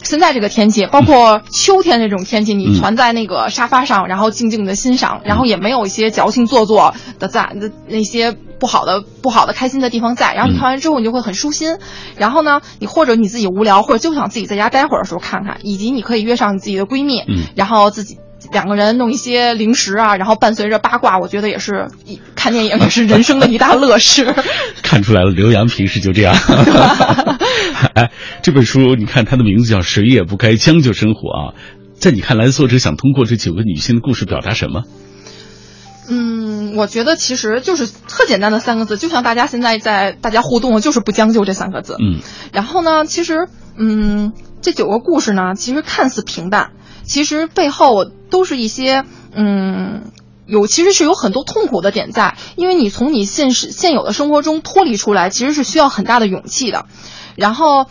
[0.06, 11.78] 现在这个天气，包括秋天这种天气，你蜷在那个沙发上，然后静静的欣赏，然后也没有一些矫情做作的在那那些不好的、不好的开心的地方在，然后你看完之后你就会很舒心。
[12.16, 17.24] 然后呢，你或者你自己无聊，或者就想自己在家待会儿的时候看看，以及你可以约上你自己的闺蜜，
[17.56, 18.20] 然后自己。
[18.52, 21.88] 两个人弄一些零食啊，然后伴随着八卦，我觉得也是
[22.36, 24.34] 看电影也是人生的一大乐事。
[24.84, 26.36] 看出来了，刘洋平时就这样。
[27.96, 28.12] 哎，
[28.44, 31.54] 这本书你看它的名字叫《谁也不该将就生活》啊，
[31.98, 34.84] 在你看来，作者想通过这九个女性的故事表达什么？
[36.08, 41.96] 嗯，我觉得其实就是特简单的三个字，就像大家现在在大家互动，就是不将就这三个字。
[42.00, 42.20] 嗯，
[42.54, 44.32] 然后呢，其实嗯，
[44.62, 46.70] 这九个故事呢，其实看似平淡。
[47.06, 50.12] 其实背后都是一些，嗯，
[50.46, 56.86] 有其实是有很多痛苦的点在，因为你从你现实现有的生活中脱离出来，其实是需要很大的勇气的。
[57.36, 57.86] 然后，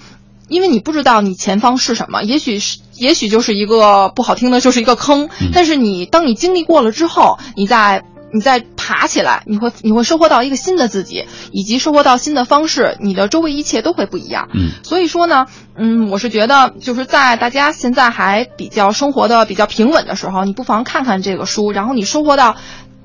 [0.49, 5.29] 因为你不知道你前方是什么，也许是，也许就是一个不好听的，就是一个坑。
[5.53, 8.05] 但是你当你经历过了之后，你在。
[8.35, 14.49] 你再爬起来，你会你会收获到一个新的自己，以及收获到新的方式，你的周围一切都会不一样。
[14.53, 22.57] 嗯，所以说呢，嗯，我是觉得就是在大家现在还比较生活的比较平稳的时候，你不妨看看这个书，然后你收获到，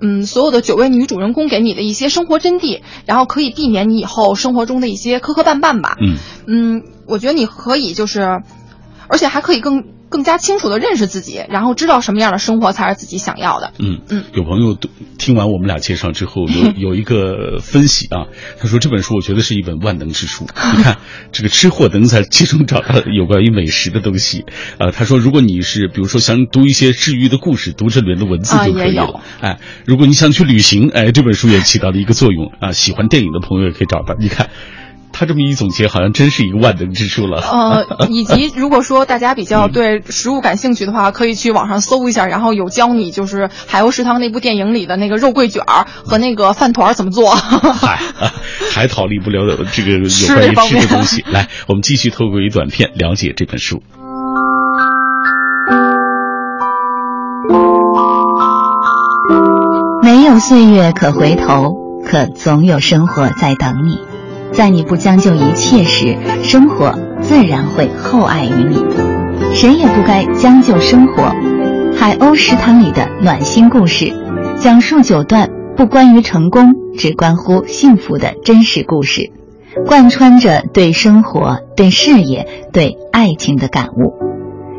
[0.01, 5.95] 嗯，所有的九位女主人公给你的一些生活真谛，然后可以避免你以后生活中的一些磕磕绊绊吧。
[6.01, 6.17] 嗯
[6.47, 8.41] 嗯，我觉得你可以就是，
[9.07, 9.83] 而且还可以更。
[10.09, 13.73] 更加清楚的认识自己，然后知道什么样的生活才是自己想要的。
[13.79, 14.77] 嗯嗯，有朋友
[15.17, 18.27] 听完我们俩介绍之后，有 有一个分析啊，
[18.59, 20.45] 他说这本书我觉得是一本万能之书。
[20.75, 20.97] 你看，
[21.31, 24.45] 这个吃货能在其中找到有关于美食的东西
[24.79, 24.91] 呃。
[24.91, 29.21] 他说，如果你是比如说想读一些治愈的故事，读这里面的文字就可以了。
[29.41, 32.71] 哎，如果你想去旅行，哎，这本书也起到了一个作用啊。
[32.71, 34.15] 喜欢电影的朋友也可以找到。
[34.19, 34.49] 你看。
[35.19, 37.41] 他这么一总结，好像真是一个万能之书了。
[37.41, 47.31] 呃，以及如果说大家比较对食物感兴趣的话，可以去网上搜一下，然后有教你就是《海鸥食堂》那部电影里的那个肉桂卷儿和那个饭团怎么做。
[47.35, 47.99] 嗨，
[48.71, 49.41] 还逃离不了
[49.73, 49.99] 这个有
[50.55, 51.21] 关于吃的东西。
[51.29, 53.83] 来，我们继续透过一短片了解这本书。
[60.01, 61.73] 没有岁月可回头，
[62.09, 64.08] 可总有生活在等你。
[64.59, 68.75] 在你不将就一切时，生活自然会厚爱于你。
[69.55, 71.33] 谁也不该将就生活。
[71.95, 74.13] 海鸥食堂里的暖心故事，
[74.59, 79.31] 讲述九段不关于成功，只关乎幸福的真实故事，
[79.87, 84.13] 贯穿着对生活、对事业、对爱情的感悟。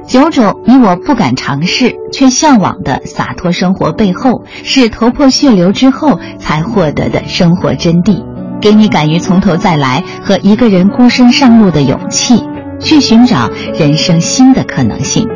[0.06, 8.22] 九种你我不敢尝试却向往的洒脱生活背后，是头破血流之后才获得的生活真谛，
[8.60, 12.42] 给你敢于从头再来和一个人孤身上路的勇气，
[12.80, 15.26] 去寻找人生新的可能性。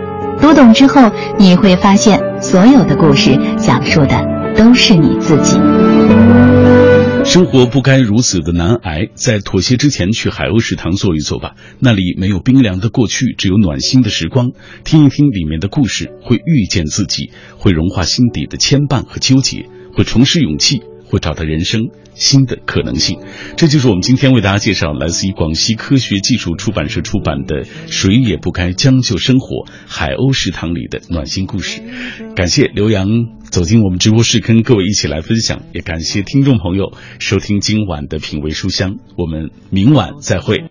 [0.41, 4.21] 读懂之后，你会发现，所有的故事讲述的
[4.57, 5.59] 都是你自己。
[7.25, 11.55] 生活不该如此的难挨，在妥协之前，去海鸥食堂坐一坐吧。
[11.79, 14.51] 那里没有冰凉的过去，只有暖心的时光。
[14.85, 23.21] 听一听里面的故事，会遇见自己，会融化心底的牵绊和纠结，会重拾勇气，会找到人生新的可能性。
[23.57, 31.81] 这就是我们今天为大家介绍来自于广西科学技术出版社出版的《谁也不该将就生活》海鸥食堂里的暖心故事。
[32.35, 33.09] 感谢刘洋。
[33.55, 40.63] 走进我们直播室，跟各位一起来分享，也感谢听众朋友收听今晚的品味书香，我们明晚再会。